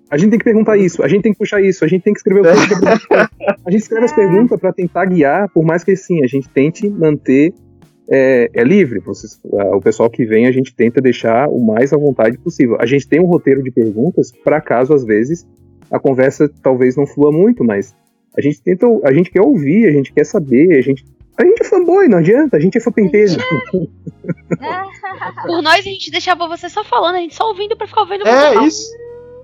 [0.09, 2.13] A gente tem que perguntar isso, a gente tem que puxar isso, a gente tem
[2.13, 2.75] que escrever o isso.
[3.65, 6.88] A gente escreve as perguntas para tentar guiar, por mais que assim, a gente tente
[6.89, 7.53] manter
[8.09, 8.99] é, é livre.
[8.99, 12.77] Vocês, o pessoal que vem, a gente tenta deixar o mais à vontade possível.
[12.79, 15.45] A gente tem um roteiro de perguntas para caso às vezes
[15.91, 17.95] a conversa talvez não flua muito, mas
[18.38, 21.05] a gente tenta, a gente quer ouvir, a gente quer saber, a gente
[21.38, 23.36] a gente é fanboy, não adianta, a gente é fã pentelho.
[25.45, 28.23] Por nós, a gente deixava você só falando, a gente só ouvindo pra ficar ouvindo
[28.23, 28.67] você É falar.
[28.67, 28.95] isso.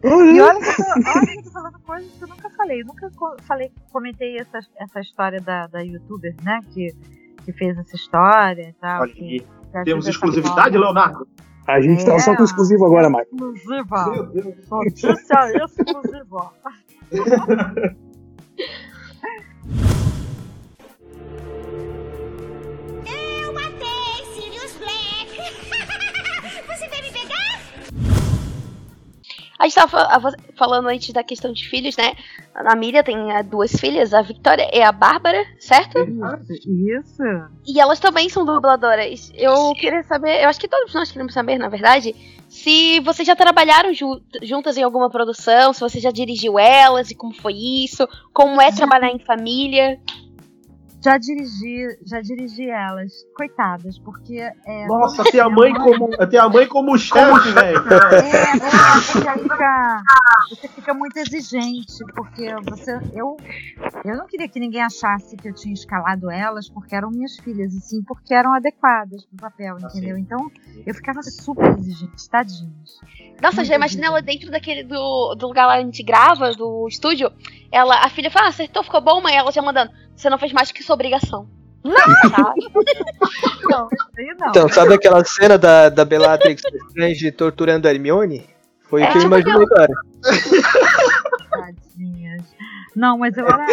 [0.03, 0.07] E
[0.41, 0.83] olha que, eu tô,
[1.19, 2.81] olha que eu tô falando coisas que eu nunca falei.
[2.81, 3.11] Eu nunca
[3.43, 6.59] falei, comentei essa, essa história da, da youtuber, né?
[6.73, 6.87] Que,
[7.45, 9.01] que fez essa história e tal.
[9.01, 10.77] Olha que- que Temos essa exclusividade.
[10.77, 11.27] Leonardo?
[11.71, 13.27] A gente tá só com exclusivo agora, Mike.
[13.31, 14.11] Exclusiva.
[14.11, 14.69] Meu Deus.
[14.69, 16.51] Notícia exclusiva.
[29.61, 32.13] A gente tava falando antes da questão de filhos, né?
[32.55, 35.99] A Miriam tem eh, duas filhas, a Victoria e a Bárbara, certo?
[36.99, 37.23] Isso.
[37.67, 39.31] E elas também são dubladoras.
[39.35, 42.15] Eu queria saber, eu acho que todos nós queremos saber, na verdade,
[42.49, 47.15] se vocês já trabalharam ju- juntas em alguma produção, se você já dirigiu elas e
[47.15, 49.99] como foi isso, como é trabalhar em família.
[51.03, 56.47] Já dirigi, já dirigi elas, coitadas, porque é, Nossa, tem a mãe como, tem a
[56.47, 57.79] mãe como chefe, velho.
[57.79, 58.59] É, é,
[58.99, 60.03] você fica,
[60.49, 63.35] você fica muito exigente, porque você, eu,
[64.05, 67.73] eu não queria que ninguém achasse que eu tinha escalado elas porque eram minhas filhas,
[67.73, 70.17] e sim porque eram adequadas pro papel, entendeu?
[70.17, 70.51] Então
[70.85, 72.99] eu ficava super exigente, tadinhas.
[73.41, 76.87] Nossa, já imaginei ela dentro daquele do, do lugar lá onde a gente grava, do
[76.87, 77.31] estúdio.
[77.71, 79.35] Ela, a filha fala, ah, acertou, ficou bom, mãe?
[79.35, 79.91] Ela já mandando,
[80.21, 81.47] você não fez mais do que sua obrigação.
[81.83, 81.93] Não!
[83.69, 84.49] Não, aí não.
[84.49, 88.47] Então, sabe aquela cena da, da Bellatrix Strange torturando a Hermione?
[88.81, 89.93] Foi É, o que eu tipo imaginei agora.
[91.49, 92.43] Tadinhas.
[92.95, 93.65] Não, mas eu era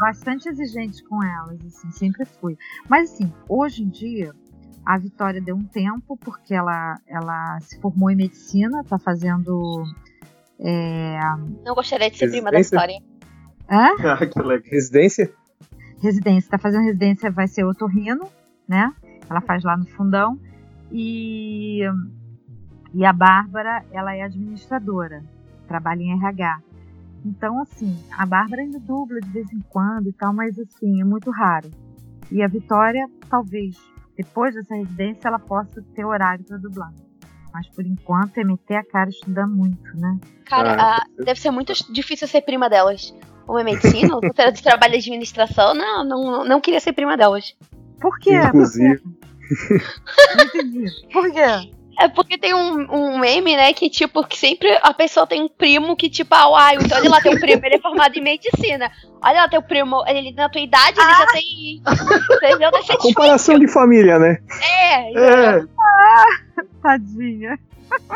[0.00, 2.56] bastante exigente com elas, assim, sempre fui.
[2.88, 4.32] Mas assim, hoje em dia,
[4.84, 9.84] a Vitória deu um tempo, porque ela, ela se formou em medicina, tá fazendo.
[10.58, 11.18] É,
[11.64, 12.96] Não gostaria de ser prima da história.
[13.70, 13.90] hã?
[14.04, 14.68] Ah, que legal.
[14.70, 15.32] Residência?
[16.04, 18.28] Residência, tá fazendo residência, vai ser otorrino,
[18.68, 18.92] né?
[19.28, 20.38] Ela faz lá no fundão.
[20.92, 21.80] E,
[22.92, 25.22] e a Bárbara, ela é administradora,
[25.66, 26.58] trabalha em RH.
[27.24, 31.04] Então, assim, a Bárbara ainda dubla de vez em quando e tal, mas assim, é
[31.04, 31.70] muito raro.
[32.30, 33.76] E a Vitória, talvez,
[34.16, 36.92] depois dessa residência, ela possa ter horário para dublar.
[37.52, 40.18] Mas por enquanto é meter a cara e estudar muito, né?
[40.44, 43.14] Cara, Ah, a- deve ser muito difícil ser prima delas.
[43.46, 45.74] Uma é medicina, outra de trabalho de administração.
[45.74, 47.54] Não, não, não queria ser prima delas.
[48.00, 48.34] Por quê?
[48.34, 48.98] Inclusive.
[48.98, 49.84] Por quê?
[50.36, 50.84] Não entendi.
[51.12, 51.70] Por quê?
[51.98, 55.48] É porque tem um, um meme, né, que tipo, que sempre a pessoa tem um
[55.48, 58.90] primo que tipo, ah, uai, então olha lá, teu primo, ele é formado em medicina.
[59.22, 61.82] Olha lá, teu primo, ele na tua idade, ele já tem.
[62.36, 62.70] Entendeu?
[62.70, 64.38] Deve ser Comparação de família, né?
[64.60, 65.64] É, É,
[66.82, 67.58] Tadinha.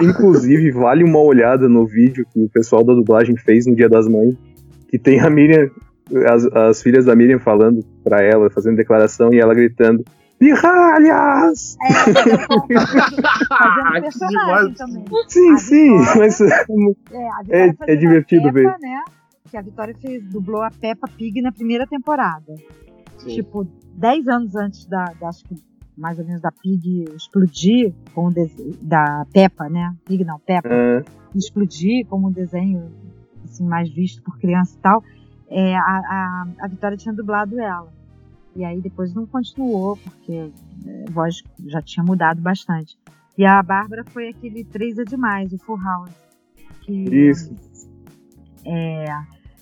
[0.01, 4.09] Inclusive, vale uma olhada no vídeo que o pessoal da dublagem fez no Dia das
[4.09, 4.35] Mães,
[4.89, 5.71] que tem a Miriam,
[6.31, 10.05] as, as filhas da Miriam falando pra ela, fazendo declaração, e ela gritando,
[10.39, 11.77] pirralhas!
[13.49, 15.05] Fazendo que personagem também.
[15.29, 16.65] Sim, A sim, Vitória- mas É,
[17.43, 18.79] Vitória É- é a divertido Peppa, ver.
[18.81, 19.03] Né?
[19.51, 22.55] Que a Vitória fez, dublou a Peppa Pig na primeira temporada.
[23.19, 23.29] Sim.
[23.35, 25.55] Tipo, 10 anos antes da, da- acho que
[25.97, 28.33] mais ou menos da Pig explodir, com o
[28.81, 29.93] da Peppa, né?
[30.05, 30.69] Pig não, Peppa.
[30.71, 31.03] ah,
[31.35, 32.85] explodir como um desenho
[33.59, 35.03] assim, mais visto por criança e tal,
[35.49, 37.93] é, a, a, a Vitória tinha dublado ela.
[38.55, 40.51] E aí depois não continuou, porque
[40.87, 42.99] é, a voz já tinha mudado bastante.
[43.37, 46.11] E a Bárbara foi aquele Três é Demais, o Full House.
[46.83, 47.55] Que, Isso.
[48.65, 49.05] É,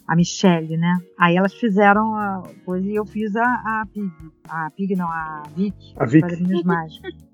[0.06, 0.98] a Michelle, né?
[1.18, 4.12] Aí elas fizeram a coisa e eu fiz a, a Pig.
[4.48, 5.94] A Pig não, a Vic.
[5.98, 6.26] A Vic.
[6.26, 7.16] Quadrinhos Mágicos.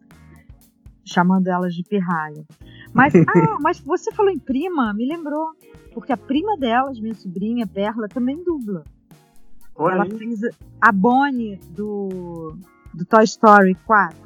[1.05, 2.44] chamando elas de pirralha.
[2.92, 5.50] Mas, ah, mas você falou em prima, me lembrou.
[5.94, 8.82] Porque a prima delas, minha sobrinha, Perla, também dubla.
[9.76, 10.11] olha Ela aí.
[10.18, 10.40] fez
[10.80, 12.57] a Bonnie do,
[12.94, 14.16] do Toy Story 4.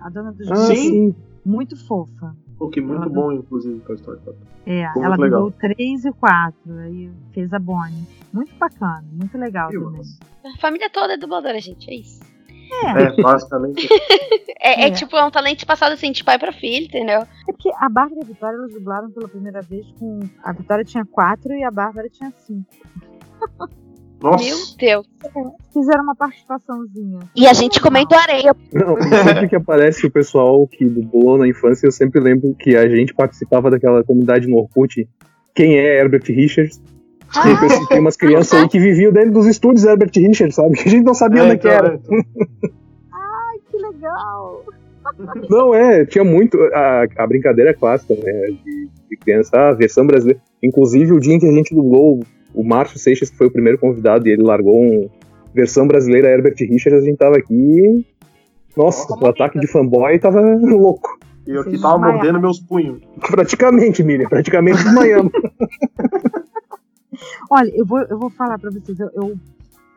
[0.00, 1.14] A dona dos ah, sim.
[1.44, 2.36] Muito fofa.
[2.56, 4.40] Pô, que muito bom, inclusive, Toy Story 4.
[4.64, 5.40] É, Ficou ela muito legal.
[5.50, 6.78] dublou o 3 e o 4.
[6.78, 8.06] Aí fez a Bonnie.
[8.32, 9.98] Muito bacana, muito legal Que também.
[9.98, 10.18] massa.
[10.44, 12.20] a família toda é dubladora, gente, é isso.
[12.84, 13.88] É, basicamente.
[14.64, 14.90] É, é É.
[14.92, 17.22] tipo, é um talento passado assim, de pai pra filho, entendeu?
[17.22, 20.20] É porque a Bárbara e a Vitória elas dublaram pela primeira vez com.
[20.44, 22.64] A Vitória tinha 4 e a Bárbara tinha 5.
[24.22, 24.44] Nossa.
[24.44, 25.06] Meu Deus.
[25.72, 27.18] Fizeram uma participaçãozinha.
[27.34, 28.54] E a gente comendo areia.
[28.72, 32.88] Não, sempre que aparece o pessoal que dublou na infância, eu sempre lembro que a
[32.88, 35.08] gente participava daquela comunidade no Orkut.
[35.54, 36.80] Quem é Herbert Richards?
[37.42, 40.76] Tem, pessoas- tem umas crianças aí que viviam dentro dos estúdios Herbert Richards, sabe?
[40.82, 41.94] Que a gente não sabia onde é que então, era.
[41.94, 42.24] então.
[43.70, 44.64] Que legal!
[45.48, 46.58] Não, é, tinha muito.
[46.74, 48.32] A, a brincadeira clássica, né?
[48.64, 50.40] De, de criança, a versão brasileira.
[50.62, 52.20] Inclusive, o dia em que a gente dublou
[52.54, 55.08] o Márcio Seixas, que foi o primeiro convidado, e ele largou um
[55.54, 58.06] versão brasileira Herbert Richards, a gente tava aqui.
[58.76, 61.18] Nossa, o ataque de fanboy tava louco.
[61.46, 63.00] E eu que Vocês tava mordendo meus punhos.
[63.20, 65.30] Praticamente, Miriam, praticamente desmaiando.
[67.50, 68.98] Olha, eu vou, eu vou falar pra vocês.
[68.98, 69.38] Eu, eu-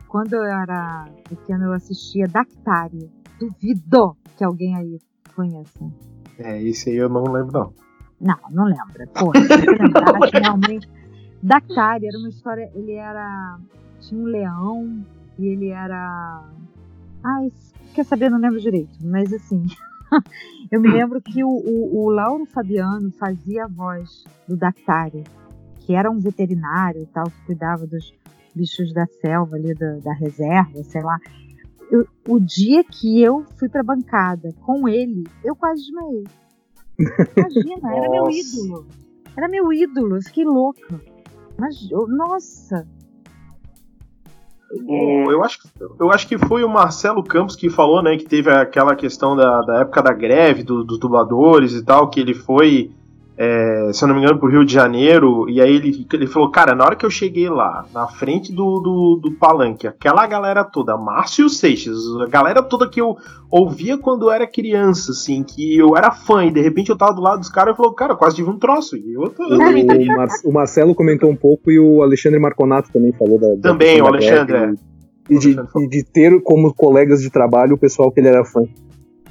[0.08, 3.10] quando eu era pequena, eu assistia Dactário.
[3.38, 4.98] Duvido que alguém aí
[5.34, 5.84] conheça.
[6.38, 7.72] É, esse aí eu não lembro, não.
[8.20, 9.06] Não, não lembra.
[9.14, 10.88] Pô, lembrasse realmente.
[11.42, 12.70] Dactário era uma história.
[12.74, 13.58] Ele era.
[14.00, 15.04] Tinha um leão
[15.38, 16.42] e ele era.
[17.22, 17.52] Ai,
[17.94, 18.30] quer saber?
[18.30, 18.96] Não lembro direito.
[19.02, 19.66] Mas assim.
[20.70, 25.24] eu me lembro que o, o, o Lauro Fabiano fazia a voz do Dactário,
[25.86, 28.12] que era um veterinário e tal, que cuidava dos
[28.54, 31.16] bichos da selva ali, da, da reserva, sei lá.
[31.90, 36.24] Eu- o dia que eu fui pra bancada com ele, eu quase desmaiei.
[36.98, 38.86] Imagina, era meu ídolo.
[39.36, 41.00] Era meu ídolo, eu fiquei louca.
[41.58, 42.86] Mas, nossa.
[44.72, 45.68] O- eu, acho, que-
[46.00, 49.60] eu acho que foi o Marcelo Campos que falou, né, que teve aquela questão da,
[49.62, 52.90] da época da greve do- dos dubladores e tal, que ele foi,
[53.38, 56.50] é, se eu não me engano, pro Rio de Janeiro, e aí ele, ele falou,
[56.50, 60.64] cara, na hora que eu cheguei lá, na frente do, do, do palanque, aquela galera
[60.64, 63.16] toda, Márcio Seixas, a galera toda que eu
[63.50, 67.14] ouvia quando eu era criança, assim, que eu era fã, e de repente eu tava
[67.14, 69.58] do lado dos caras e falou, cara, quase tive um troço, e eu, eu
[70.12, 70.16] O.
[70.16, 73.48] Mar- o Marcelo comentou um pouco e o Alexandre Marconato também falou da.
[73.54, 74.96] da Também, o Alexandre, greve é.
[75.28, 78.62] E de, e de ter como colegas de trabalho o pessoal que ele era fã.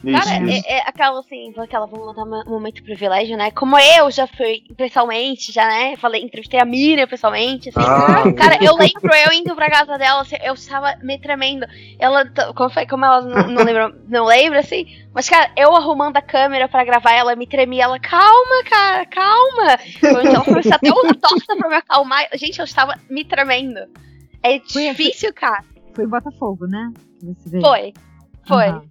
[0.05, 0.67] Isso, Cara, isso.
[0.67, 3.49] é, é aquela assim, aquela, vamos botar um momento de privilégio, né?
[3.51, 5.95] Como eu já fui pessoalmente, já, né?
[5.97, 7.79] Falei, entrevistei a Miriam pessoalmente, assim.
[7.79, 8.31] Ah.
[8.33, 11.65] Cara, eu lembro eu indo pra casa dela, assim, eu estava me tremendo.
[11.97, 12.25] Ela,
[12.55, 14.85] como, foi, como ela não, não lembra, não lembra, assim.
[15.13, 19.77] Mas, cara, eu arrumando a câmera pra gravar, ela me tremia, ela, calma, cara, calma.
[19.99, 22.27] Foi ela começou até uma torta pra me acalmar.
[22.35, 23.79] Gente, eu estava me tremendo.
[24.43, 25.63] É Foi- difícil, cara.
[25.93, 26.91] Foi Botafogo, né?
[27.61, 27.93] Foi.
[28.47, 28.65] Foi.
[28.67, 28.83] Aham.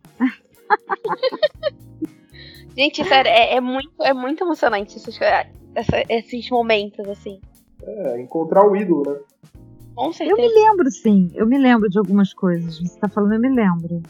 [2.77, 5.17] Gente, sério, é, é muito, é muito emocionante essas,
[5.75, 7.41] essa- esses momentos, assim.
[7.83, 9.19] É, encontrar o ídolo, né?
[9.95, 10.41] Com Eu certeza.
[10.43, 11.31] me lembro, sim.
[11.35, 12.81] Eu me lembro de algumas coisas.
[12.81, 14.03] Você tá falando, eu me lembro.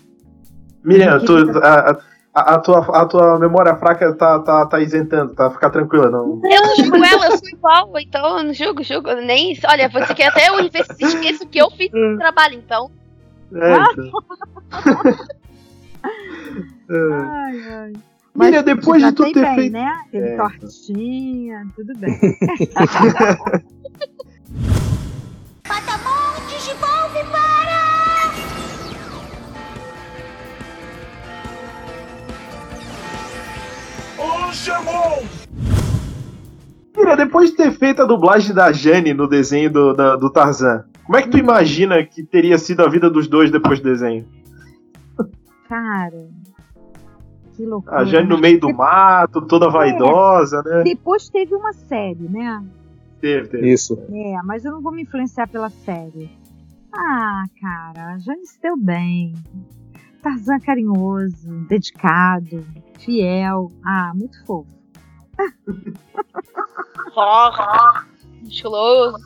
[0.82, 1.98] Miriam, tu, a,
[2.34, 5.50] a, a tua, a tua memória fraca tá, tá, tá isentando, tá?
[5.50, 6.40] Fica tranquila, não.
[6.42, 9.11] Eu não julgo ela, eu sou igual, então eu não julgo, julgo.
[9.11, 12.90] eu Nem, olha, você quer até eu esqueço que eu fiz esse trabalho, então.
[13.52, 14.11] É, então.
[16.90, 16.94] É.
[17.12, 17.92] Ai, ai.
[18.34, 19.72] Miriam, depois de tu ter bem, feito.
[19.72, 19.92] né?
[20.11, 20.36] Teve É.
[20.36, 22.18] tortinha, tudo bem.
[25.62, 27.74] Patamontes de Volve para!
[36.96, 40.84] Miriam, depois de ter feito a dublagem da Jane no desenho do, da- do Tarzan,
[41.05, 44.24] como é que tu imagina que teria sido a vida dos dois depois do desenho?
[45.69, 46.29] Cara,
[47.57, 47.99] que loucura.
[47.99, 50.83] A Jane no meio do mato, toda vaidosa, né?
[50.83, 52.65] Depois teve uma série, né?
[53.21, 53.73] Teve, teve.
[53.73, 53.99] Isso.
[54.11, 56.31] É, mas eu não vou me influenciar pela série.
[56.93, 59.35] Ah, cara, a Jane se deu bem.
[60.23, 62.65] Tarzan carinhoso, dedicado,
[62.99, 63.71] fiel.
[63.85, 64.69] Ah, muito fofo.
[67.15, 68.07] Forte,
[68.43, 69.19] musculoso.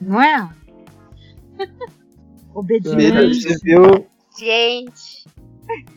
[0.00, 0.48] Não é?
[2.54, 3.48] Obediente.
[4.38, 5.15] Gente.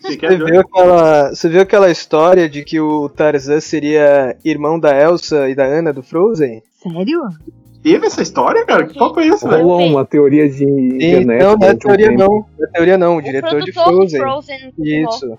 [0.02, 4.96] Você você, viu aquela, você viu aquela história de que o Tarzan seria irmão da
[5.00, 6.64] Elsa e da Anna do Frozen?
[6.82, 7.22] Sério?
[7.82, 8.86] Teve essa história, cara?
[8.86, 9.64] Que papo é esse, velho?
[9.64, 11.42] Rolou uma teoria de internet.
[11.44, 12.28] não, não é teoria não.
[12.28, 14.20] Não é teoria não, o O diretor de Frozen.
[14.20, 14.74] do Frozen.
[14.80, 15.38] Isso.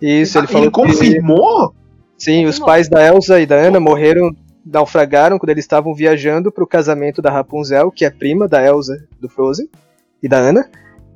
[0.00, 1.74] Isso, ele Ah, falou ele que confirmou?
[2.18, 4.34] sim, os pais da Elsa e da Anna morreram,
[4.66, 9.28] naufragaram quando eles estavam viajando pro casamento da Rapunzel, que é prima da Elsa do
[9.28, 9.68] Frozen
[10.20, 10.68] e da Anna.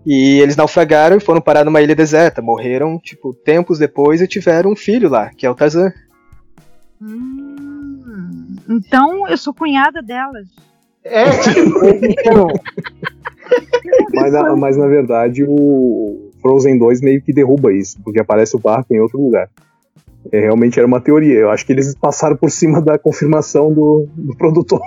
[0.06, 2.40] E eles naufragaram e foram parar numa ilha deserta.
[2.40, 5.92] Morreram, tipo, tempos depois e tiveram um filho lá, que é o Tarzan.
[7.02, 10.48] Hum, então eu sou cunhada delas.
[11.04, 11.24] É,
[12.20, 12.48] Então,
[14.14, 18.60] Mas, na- mas na verdade o Frozen 2 meio que derruba isso, porque aparece o
[18.60, 19.48] barco em outro lugar.
[20.32, 21.38] É, realmente era uma teoria.
[21.38, 24.80] Eu acho que eles passaram por cima da confirmação do, do produtor.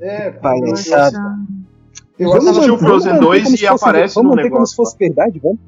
[0.00, 0.58] é, Pai,
[2.18, 4.66] Eu Vamos assisti o Frozen vamos manter 2 como e aparece Vamos no manter como
[4.66, 4.76] se negócio.
[4.76, 5.58] fosse verdade, vamos?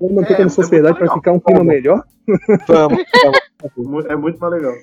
[0.00, 1.16] Vamos manter É, como se fosse é verdade pra legal.
[1.16, 2.04] ficar um clima melhor?
[2.68, 2.98] Vamos.
[3.76, 4.74] Mu- É muito mais legal.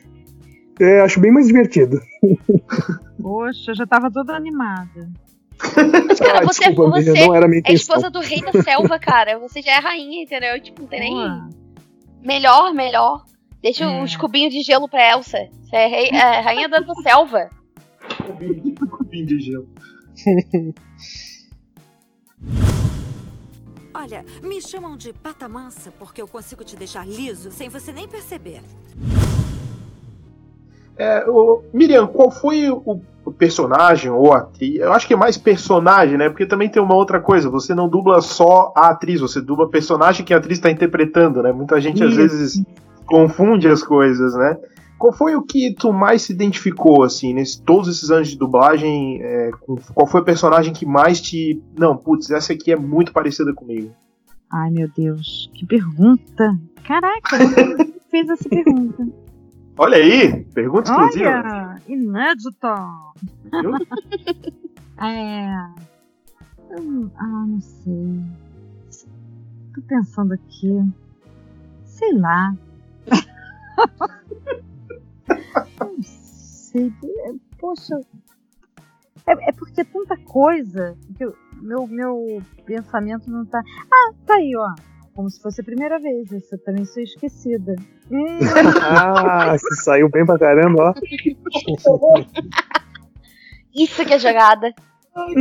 [0.79, 1.99] É, acho bem mais divertido.
[3.21, 5.09] Poxa, eu já tava toda animada.
[6.19, 7.95] Cara, Ah, você, desculpa, você não era a minha é intenção.
[7.95, 9.39] esposa do rei da selva, cara.
[9.39, 10.59] Você já é rainha, entendeu?
[10.61, 11.41] Tipo, não tem nem.
[12.21, 13.23] Melhor, melhor.
[13.63, 14.03] Deixa É.
[14.03, 15.37] os cubinhos de gelo pra Elsa.
[15.63, 17.49] Você é, rei, é rainha da selva.
[18.97, 19.67] Cubinho de gelo.
[23.93, 28.07] Olha, me chamam de pata mansa porque eu consigo te deixar liso sem você nem
[28.07, 28.61] perceber.
[30.97, 34.75] É, o- Miriam, qual foi o, o personagem ou atriz?
[34.79, 36.29] Eu acho que é mais personagem, né?
[36.29, 37.49] Porque também tem uma outra coisa.
[37.49, 41.51] Você não dubla só a atriz, você dubla personagem que a atriz está interpretando, né?
[41.51, 42.63] Muita gente às vezes
[43.05, 44.57] confunde as coisas, né?
[45.05, 49.21] Qual foi o que tu mais se identificou, assim, nesses todos esses anos de dublagem?
[49.21, 51.61] é, com- qual foi o personagem que mais te.
[51.77, 53.93] Não, putz, essa aqui é muito parecida comigo.
[54.51, 56.57] Ai, meu Deus, que pergunta.
[56.83, 57.37] Caraca,
[58.09, 59.07] fez essa pergunta.
[59.77, 61.29] Olha aí, pergunta exclusiva.
[61.29, 62.67] Olha, inédito.
[63.61, 63.73] viu?
[64.97, 65.53] É.
[66.71, 68.21] eu- ah, não sei.
[69.75, 70.81] Tô pensando aqui.
[71.83, 72.55] Sei lá.
[75.79, 76.93] não sei.
[77.03, 77.99] É, Poxa.
[79.27, 83.61] É, é porque é tanta coisa que eu- meu, meu pensamento não tá.
[83.91, 84.73] Ah, tá aí, ó.
[85.15, 86.29] Como se fosse a primeira vez.
[86.31, 87.75] Eu também sou esquecida.
[88.11, 88.37] Hum,
[88.83, 90.93] Ah, se saiu bem pra caramba, ó.
[93.73, 94.73] Isso que é jogada.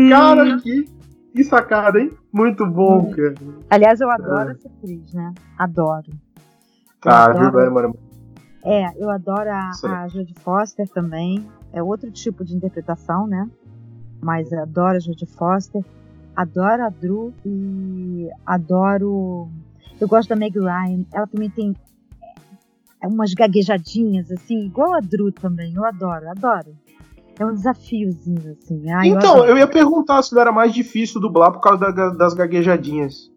[0.08, 0.88] Cara, que,
[1.34, 2.12] que sacada, hein?
[2.32, 3.34] Muito bom, cara.
[3.70, 5.32] aliás, eu adoro essa atriz, né?
[5.58, 6.12] Adoro.
[7.00, 7.50] Tá, adoro.
[7.60, 7.96] viu, mano?
[8.64, 11.46] É, eu adoro a, a Jodie Foster também.
[11.72, 13.48] É outro tipo de interpretação, né?
[14.22, 15.84] Mas eu adoro a Jodie Foster.
[16.34, 19.48] Adoro a Drew e adoro.
[20.00, 21.04] Eu gosto da Meg Ryan.
[21.12, 21.76] Ela também tem
[23.02, 25.74] é, umas gaguejadinhas, assim, igual a Drew também.
[25.74, 26.74] Eu adoro, adoro.
[27.38, 28.90] É um desafiozinho, assim.
[28.90, 29.50] Ai, eu então, adoro.
[29.50, 33.30] eu ia perguntar se não era mais difícil dublar por causa da- das gaguejadinhas.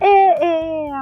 [0.00, 1.00] É, é, é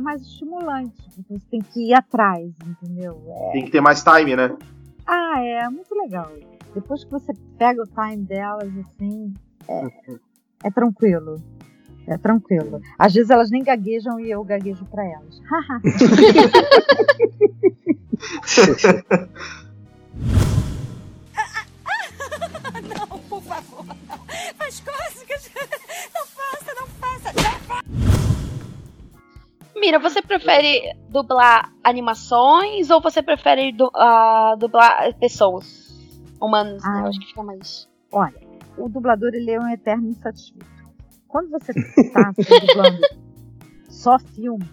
[0.00, 3.20] mais estimulante, porque você tem que ir atrás, entendeu?
[3.26, 4.56] É, Tem que ter mais time, né?
[5.06, 6.30] Ah, é muito legal.
[6.74, 9.34] Depois que você pega o time delas, assim,
[9.68, 9.84] é,
[10.64, 11.36] é tranquilo.
[12.06, 12.80] É tranquilo.
[12.98, 15.42] Às vezes elas nem gaguejam e eu gaguejo pra elas.
[29.88, 35.88] Mira, você prefere dublar animações ou você prefere du- ah, dublar pessoas?
[36.38, 36.90] Humanos, né?
[36.94, 37.00] Ah.
[37.00, 37.88] Eu acho que fica mais.
[38.12, 38.38] Olha,
[38.76, 40.66] o dublador ele é um eterno insatisfeito.
[41.26, 43.00] Quando você tá assim, dublando
[43.88, 44.68] só filme,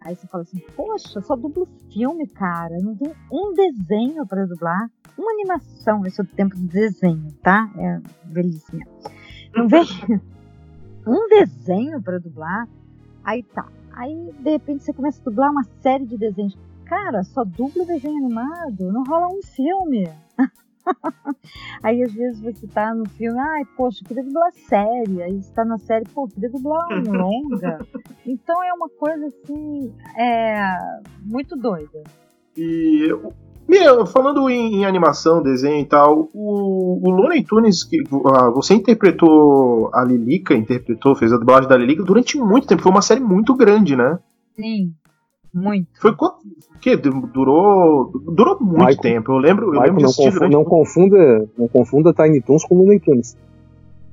[0.00, 2.78] aí você fala assim, poxa, só dublo filme, cara.
[2.80, 4.90] Não tem um desenho pra dublar.
[5.18, 7.70] Uma animação, esse é o tempo do desenho, tá?
[7.76, 8.80] É belíssimo.
[9.54, 9.84] Não vem
[11.06, 12.66] um desenho pra dublar.
[13.22, 13.68] Aí tá.
[13.94, 16.56] Aí, de repente, você começa a dublar uma série de desenhos.
[16.84, 20.08] Cara, só dubla desenho animado, não rola um filme.
[21.82, 25.22] Aí às vezes você tá no filme, ai, poxa, queria dublar série.
[25.22, 27.86] Aí você tá na série, pô, queria dublar um longa.
[28.26, 32.02] Então é uma coisa assim, é muito doida.
[32.56, 33.08] E.
[33.72, 37.98] Miriam, falando em, em animação, desenho e tal, o, o Looney Tunes, que,
[38.34, 42.82] ah, você interpretou a Lilica, interpretou, fez a dublagem da Lilica durante muito tempo.
[42.82, 44.18] Foi uma série muito grande, né?
[44.54, 44.92] Sim,
[45.52, 45.88] muito.
[46.00, 46.36] Foi quanto.
[46.80, 46.96] Que?
[46.96, 48.10] Durou.
[48.12, 48.98] Durou muito Michael.
[48.98, 49.32] tempo.
[49.32, 49.66] Eu lembro.
[49.66, 53.36] Eu Michael, lembro de não, confu- não confunda, não confunda Tiny Toons com Looney Tunes.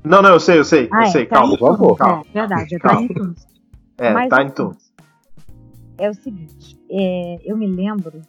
[0.04, 0.88] Não, não, eu sei, eu sei.
[0.92, 1.58] Ah, eu é, sei, tá calma.
[1.58, 1.98] favor.
[1.98, 2.24] calma.
[2.34, 3.00] É verdade, é Calma.
[3.08, 3.48] Tiny Toons.
[3.98, 4.78] É, Mas, Tiny Toons.
[5.98, 8.22] É o seguinte, é, eu me lembro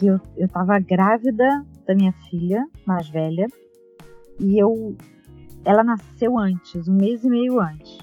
[0.00, 3.46] que eu, eu tava grávida da minha filha mais velha
[4.38, 4.96] e eu
[5.62, 7.98] ela nasceu antes, um mês e meio antes.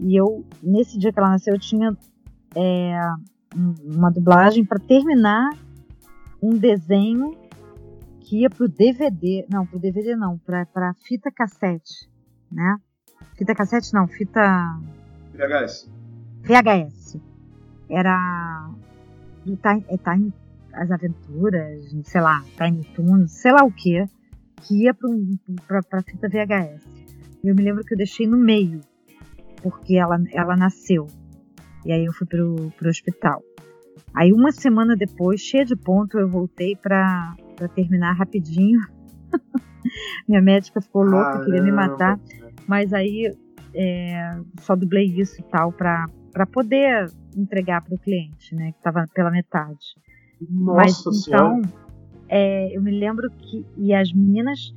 [0.00, 1.94] E eu, nesse dia que ela nasceu, eu tinha
[2.56, 2.98] é,
[3.54, 5.50] um- uma dublagem para terminar
[6.42, 7.36] um desenho
[8.20, 12.08] que ia pro DVD, não, pro DVD não, pra, pra fita cassete,
[12.50, 12.78] né?
[13.36, 14.40] Fita cassete não, fita
[15.34, 15.90] VHS.
[16.42, 17.20] VHS.
[17.90, 18.70] Era
[19.44, 20.32] Time, é Time-
[20.74, 24.04] as aventuras, sei lá, Tiny Toons, sei lá o que,
[24.62, 24.94] que ia
[25.66, 26.86] para pra fita VHS.
[27.44, 28.80] E eu me lembro que eu deixei no meio,
[29.62, 31.06] porque ela, ela nasceu.
[31.84, 33.42] E aí eu fui pro, pro hospital.
[34.14, 38.80] Aí uma semana depois, cheia de ponto, eu voltei pra, pra terminar rapidinho
[40.28, 42.18] Minha médica ficou louca, queria me matar.
[42.66, 43.34] Mas aí
[43.74, 47.06] é, só dublei isso e tal pra, pra poder
[47.36, 48.72] entregar pro cliente, né?
[48.72, 49.96] Que tava pela metade.
[50.50, 51.56] Mas Nossa senhora.
[51.58, 51.72] então,
[52.28, 53.64] é, eu me lembro que.
[53.76, 54.74] E as meninas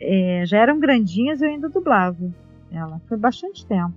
[0.00, 2.30] é, já eram grandinhas e eu ainda dublava
[2.70, 3.00] ela.
[3.08, 3.94] Foi bastante tempo.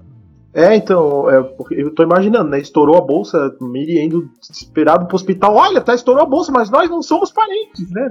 [0.52, 1.38] É, então, é,
[1.72, 2.60] eu tô imaginando, né?
[2.60, 5.54] Estourou a bolsa, Miri indo desesperado pro hospital.
[5.56, 8.08] Olha, tá, estourou a bolsa, mas nós não somos parentes, né?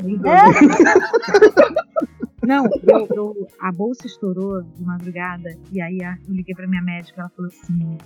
[2.46, 7.20] Não, eu, eu- a bolsa estourou de madrugada e aí eu liguei pra minha médica
[7.22, 7.98] ela falou assim: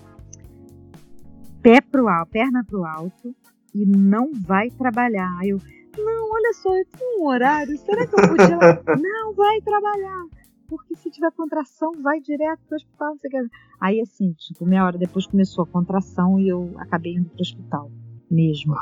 [1.62, 3.34] pé pro alto, perna pro alto
[3.74, 5.38] e não vai trabalhar.
[5.38, 5.58] Aí eu,
[5.98, 8.56] não, olha só, eu tenho um horário, será que eu podia?
[9.00, 10.24] Não, vai trabalhar.
[10.66, 13.10] Porque se tiver contração, vai direto hospital.
[13.10, 13.50] Não sei o que.
[13.78, 17.90] Aí, assim, tipo, meia hora depois começou a contração e eu acabei indo pro hospital
[18.30, 18.74] mesmo.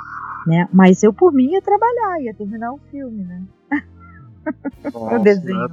[0.46, 0.68] Né?
[0.72, 3.44] Mas eu, por mim, ia trabalhar, ia terminar o filme, né?
[4.94, 5.68] Nossa, desenho.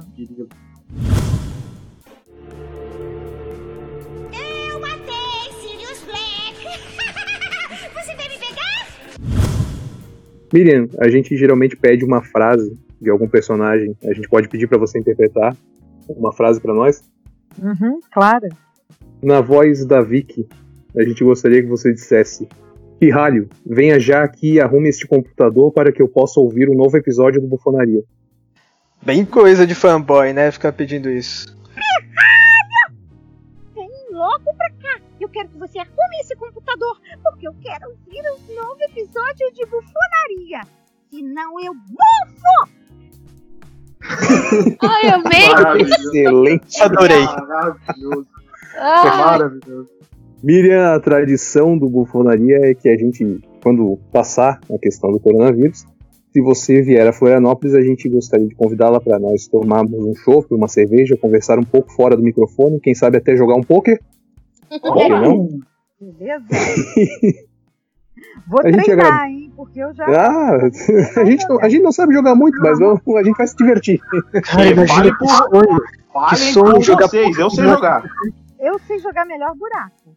[10.52, 13.96] Miriam, a gente geralmente pede uma frase de algum personagem.
[14.04, 15.56] A gente pode pedir pra você interpretar
[16.08, 17.02] uma frase pra nós.
[17.60, 18.48] Uhum, claro.
[19.22, 20.48] Na voz da Vicky,
[20.96, 22.48] a gente gostaria que você dissesse:
[22.98, 26.96] Pirralho, venha já aqui e arrume este computador para que eu possa ouvir um novo
[26.96, 28.02] episódio do Bufonaria.
[29.02, 30.50] Bem coisa de fanboy, né?
[30.50, 31.57] Ficar pedindo isso.
[35.28, 39.62] Eu quero que você arrume esse computador, porque eu quero ouvir um novo episódio de
[39.66, 40.60] bufonaria.
[41.10, 41.74] Senão eu
[44.80, 45.48] Ai, amei.
[45.50, 46.14] Maravilhoso.
[46.14, 46.82] Excelente!
[46.82, 47.24] Adorei.
[47.24, 48.26] Maravilhoso.
[48.78, 49.90] Ai, Maravilhoso.
[50.42, 55.84] Miriam, a tradição do Bufonaria é que a gente, quando passar a questão do coronavírus,
[56.32, 60.54] se você vier a Florianópolis, a gente gostaria de convidá-la para nós tomarmos um chopp,
[60.54, 64.00] uma cerveja, conversar um pouco fora do microfone, quem sabe até jogar um poker.
[64.68, 65.60] Por que não?
[66.00, 66.44] Beleza?
[68.48, 69.52] Vou A gente treinar, hein?
[69.54, 70.04] Porque eu já.
[70.06, 70.56] Ah,
[71.20, 73.56] a gente, não, a gente não sabe jogar muito, mas vamos- a gente vai se
[73.56, 74.00] divertir.
[74.44, 75.80] Cara, imagina que por- sonho.
[76.12, 78.04] Falem sonho por jogar vocês, eu sei jogar.
[78.58, 80.16] Eu sei jogar melhor buraco.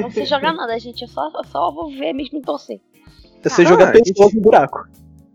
[0.00, 1.02] não sei jogar nada, gente.
[1.02, 2.80] Eu só, só vou ver mesmo em torcer.
[3.42, 4.84] Você Ah, jogar a gente- pessoas no buraco.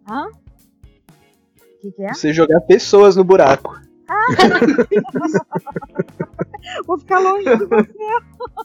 [0.09, 0.27] Hã?
[0.27, 2.13] O que, que é?
[2.13, 3.77] Você jogar pessoas no buraco.
[6.87, 7.93] Vou ficar longe de você.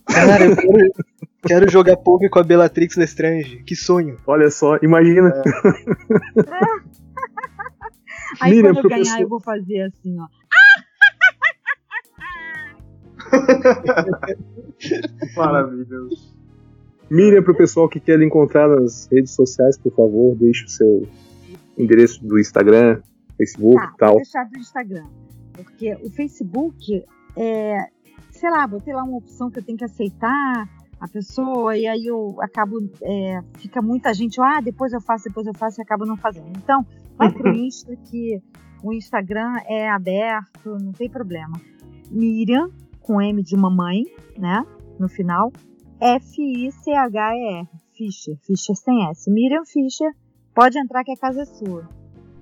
[0.07, 0.93] Cara, eu quero,
[1.43, 3.63] quero jogar poker com a Bellatrix Lestrange.
[3.65, 4.17] Que sonho.
[4.27, 5.33] Olha só, imagina.
[8.41, 9.05] Aí Miriam, quando eu professor.
[9.13, 10.27] ganhar, eu vou fazer assim, ó.
[15.37, 16.37] Maravilhoso.
[17.11, 20.69] Miriam, para o pessoal que quer lhe encontrar nas redes sociais, por favor, deixe o
[20.69, 21.09] seu
[21.77, 23.01] endereço do Instagram,
[23.37, 24.17] Facebook Tá, e vou tal.
[24.17, 25.05] deixar do Instagram.
[25.65, 27.05] Porque o Facebook,
[27.37, 27.79] é,
[28.31, 30.69] sei lá, botei lá uma opção que eu tenho que aceitar
[31.01, 35.47] a pessoa, e aí eu acabo, é, fica muita gente, ah, depois eu faço, depois
[35.47, 36.49] eu faço, e acabo não fazendo.
[36.57, 36.85] Então,
[37.17, 38.43] vai pro Insta, que
[38.83, 41.61] o Instagram é aberto, não tem problema.
[42.11, 44.03] Miriam, com M de mamãe,
[44.37, 44.65] né,
[44.99, 45.53] no final,
[46.01, 49.31] F-I-C-H-E-R, Fischer, Fischer sem S.
[49.31, 50.11] Miriam Fischer,
[50.55, 51.89] pode entrar que a casa é sua.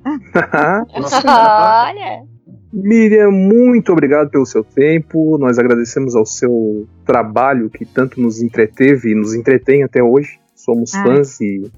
[1.89, 2.36] Olha.
[2.79, 5.39] Miriam, muito obrigado pelo seu tempo.
[5.39, 10.39] Nós agradecemos ao seu trabalho que tanto nos entreteve e nos entretém até hoje.
[10.55, 11.03] Somos Ah.
[11.03, 11.71] fãs e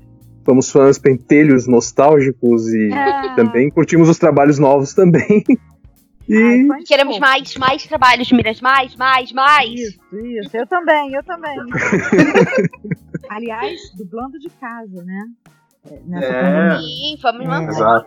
[0.45, 3.35] somos fãs pentelhos nostálgicos e Ah.
[3.37, 5.45] também curtimos os trabalhos novos também.
[6.31, 8.61] Ai, E de Queremos mais, mais trabalhos, Miras.
[8.61, 9.73] Mais, mais, mais.
[9.81, 10.57] Isso, isso.
[10.57, 11.57] Eu também, eu também.
[13.31, 15.25] Aliás, dublando de casa, né?
[15.91, 16.43] É, Nessa É.
[16.43, 16.79] pandemia.
[16.81, 17.69] Sim, vamos manter.
[17.69, 18.07] Exato,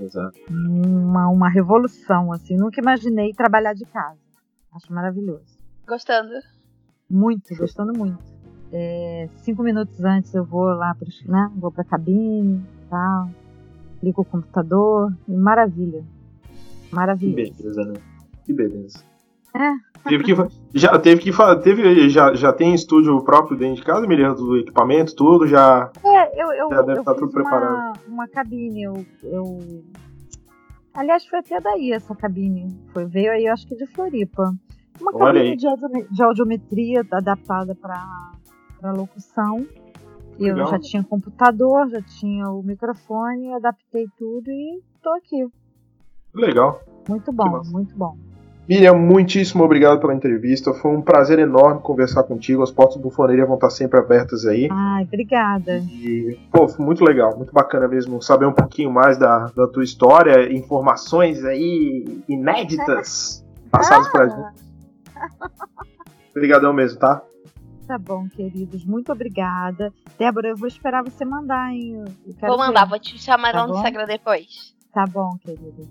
[0.00, 0.38] exato.
[0.50, 2.56] Uma, uma revolução, assim.
[2.56, 4.18] Nunca imaginei trabalhar de casa.
[4.72, 5.56] Acho maravilhoso.
[5.86, 6.30] Gostando.
[7.10, 8.18] Muito, gostando muito.
[8.72, 11.50] É, cinco minutos antes eu vou lá pro, né?
[11.56, 13.30] Vou pra cabine tal.
[14.02, 15.12] Ligo o computador.
[15.28, 15.32] e
[16.92, 17.44] Maravilha.
[17.44, 17.94] Que beleza, né?
[18.44, 18.98] Que beleza.
[19.56, 19.86] É.
[20.08, 20.34] Teve que,
[20.72, 21.32] já teve que
[21.62, 25.90] teve já, já tem estúdio próprio dentro de casa, Miriam, do equipamento, tudo, já.
[26.04, 28.00] É, eu, eu, Já deve eu tá fiz tudo uma, preparado.
[28.06, 28.84] uma cabine.
[28.84, 29.58] Eu, eu...
[30.94, 32.68] Aliás, foi até daí essa cabine.
[32.92, 34.54] Foi, veio aí, eu acho que de Floripa.
[35.00, 35.66] Uma Olha cabine de,
[36.10, 39.66] de audiometria adaptada para locução.
[40.38, 40.70] E eu Legal.
[40.70, 45.48] já tinha computador, já tinha o microfone, adaptei tudo e tô aqui.
[46.34, 46.80] Legal.
[47.08, 48.25] Muito bom, muito bom.
[48.68, 50.74] Miriam, muitíssimo obrigado pela entrevista.
[50.74, 52.62] Foi um prazer enorme conversar contigo.
[52.64, 54.68] As portas do Bufoneria vão estar sempre abertas aí.
[54.70, 55.78] Ai, obrigada.
[55.78, 59.84] E, pô, foi muito legal, muito bacana mesmo saber um pouquinho mais da, da tua
[59.84, 64.66] história, informações aí inéditas passadas pra gente.
[66.34, 67.22] Obrigadão mesmo, tá?
[67.86, 68.84] Tá bom, queridos.
[68.84, 69.92] Muito obrigada.
[70.18, 72.04] Débora, eu vou esperar você mandar, hein?
[72.26, 72.66] Eu quero Vou ver.
[72.66, 73.76] mandar, vou te chamar Tá lá no?
[73.76, 74.74] Instagram depois.
[74.92, 75.88] Tá bom, querido.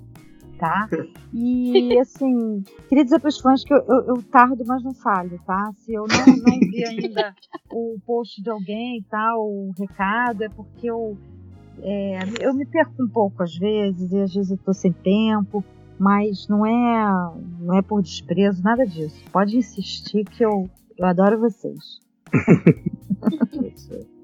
[0.58, 0.88] Tá?
[1.38, 5.38] E assim, queria dizer para os fãs que eu, eu, eu tardo, mas não falho,
[5.46, 5.70] tá?
[5.80, 7.36] Se eu não, não vi ainda
[7.70, 11.18] o post de alguém e tal, o recado, é porque eu,
[11.82, 15.62] é, eu me perco um pouco às vezes, e às vezes eu tô sem tempo,
[16.00, 19.22] mas não é, não é por desprezo, nada disso.
[19.34, 22.00] Pode insistir que eu, eu adoro vocês.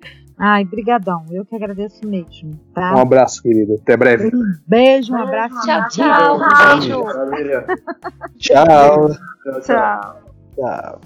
[0.43, 1.23] Ai, brigadão.
[1.29, 2.95] Eu que agradeço mesmo, tá?
[2.95, 3.75] Um abraço, querido.
[3.75, 4.31] Até breve.
[4.67, 5.61] Beijo, um abraço.
[5.61, 6.39] Tchau, tchau.
[6.71, 7.03] Beijo.
[8.39, 9.09] Tchau.
[9.13, 9.61] Tchau, tchau.
[9.61, 10.21] Tchau.
[10.55, 11.01] Tchau.